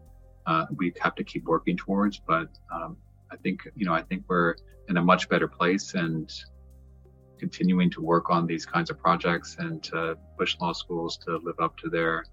uh, 0.46 0.66
we 0.76 0.94
have 1.00 1.16
to 1.16 1.24
keep 1.24 1.46
working 1.46 1.78
towards. 1.78 2.20
But 2.20 2.50
um, 2.74 2.98
I 3.32 3.38
think, 3.38 3.68
you 3.76 3.86
know, 3.86 3.94
I 3.94 4.02
think 4.02 4.24
we're 4.28 4.56
in 4.90 4.98
a 4.98 5.02
much 5.02 5.30
better 5.30 5.48
place 5.48 5.94
and 5.94 6.32
continuing 7.40 7.90
to 7.92 8.02
work 8.02 8.30
on 8.30 8.46
these 8.46 8.66
kinds 8.66 8.90
of 8.90 9.00
projects 9.00 9.56
and 9.60 9.82
to 9.84 10.18
push 10.38 10.58
law 10.60 10.74
schools 10.74 11.18
to 11.18 11.38
live 11.38 11.60
up 11.60 11.78
to 11.78 11.90
their 11.90 12.26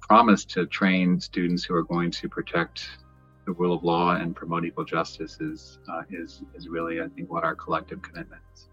promise 0.00 0.44
to 0.44 0.66
train 0.66 1.20
students 1.20 1.64
who 1.64 1.74
are 1.74 1.84
going 1.84 2.10
to 2.10 2.28
protect 2.28 2.88
the 3.46 3.52
rule 3.52 3.74
of 3.74 3.82
law 3.82 4.14
and 4.14 4.36
promote 4.36 4.64
equal 4.64 4.84
justice 4.84 5.40
is 5.40 5.78
uh, 5.88 6.02
is 6.10 6.42
is 6.54 6.68
really, 6.68 7.00
I 7.00 7.08
think, 7.08 7.30
what 7.30 7.44
our 7.44 7.54
collective 7.54 8.00
commitment 8.02 8.42
is. 8.54 8.68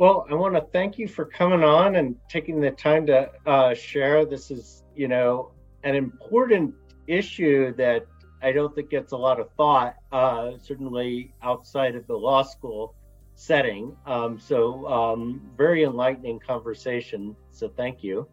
Well, 0.00 0.26
I 0.30 0.34
want 0.34 0.54
to 0.54 0.62
thank 0.62 0.98
you 0.98 1.06
for 1.06 1.26
coming 1.26 1.62
on 1.62 1.96
and 1.96 2.16
taking 2.26 2.58
the 2.58 2.70
time 2.70 3.04
to 3.08 3.30
uh, 3.44 3.74
share. 3.74 4.24
This 4.24 4.50
is, 4.50 4.82
you 4.96 5.08
know, 5.08 5.52
an 5.84 5.94
important 5.94 6.74
issue 7.06 7.74
that 7.74 8.06
I 8.40 8.50
don't 8.52 8.74
think 8.74 8.88
gets 8.88 9.12
a 9.12 9.18
lot 9.18 9.38
of 9.38 9.52
thought, 9.58 9.96
uh, 10.10 10.52
certainly 10.56 11.34
outside 11.42 11.96
of 11.96 12.06
the 12.06 12.16
law 12.16 12.40
school 12.40 12.94
setting. 13.34 13.94
Um, 14.06 14.40
so, 14.40 14.86
um, 14.88 15.42
very 15.58 15.84
enlightening 15.84 16.40
conversation. 16.40 17.36
So, 17.50 17.68
thank 17.68 18.02
you. 18.02 18.26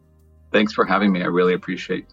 Thanks 0.54 0.72
for 0.72 0.86
having 0.86 1.12
me. 1.12 1.22
I 1.22 1.26
really 1.26 1.54
appreciate. 1.54 2.06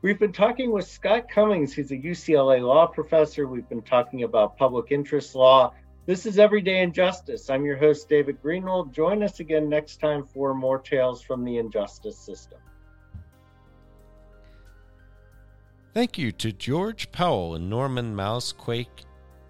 We've 0.00 0.18
been 0.18 0.32
talking 0.32 0.72
with 0.72 0.88
Scott 0.88 1.28
Cummings. 1.28 1.74
He's 1.74 1.90
a 1.90 1.96
UCLA 1.98 2.66
law 2.66 2.86
professor. 2.86 3.46
We've 3.46 3.68
been 3.68 3.82
talking 3.82 4.22
about 4.22 4.56
public 4.56 4.86
interest 4.90 5.34
law 5.34 5.74
this 6.06 6.26
is 6.26 6.38
Everyday 6.38 6.82
Injustice. 6.82 7.48
I'm 7.48 7.64
your 7.64 7.76
host, 7.76 8.08
David 8.08 8.42
Greenwald. 8.42 8.92
Join 8.92 9.22
us 9.22 9.38
again 9.40 9.68
next 9.68 10.00
time 10.00 10.24
for 10.24 10.54
more 10.54 10.78
tales 10.78 11.22
from 11.22 11.44
the 11.44 11.58
injustice 11.58 12.18
system. 12.18 12.58
Thank 15.94 16.18
you 16.18 16.32
to 16.32 16.52
George 16.52 17.12
Powell 17.12 17.54
and 17.54 17.68
Norman 17.68 18.16
Mousequake 18.16 19.04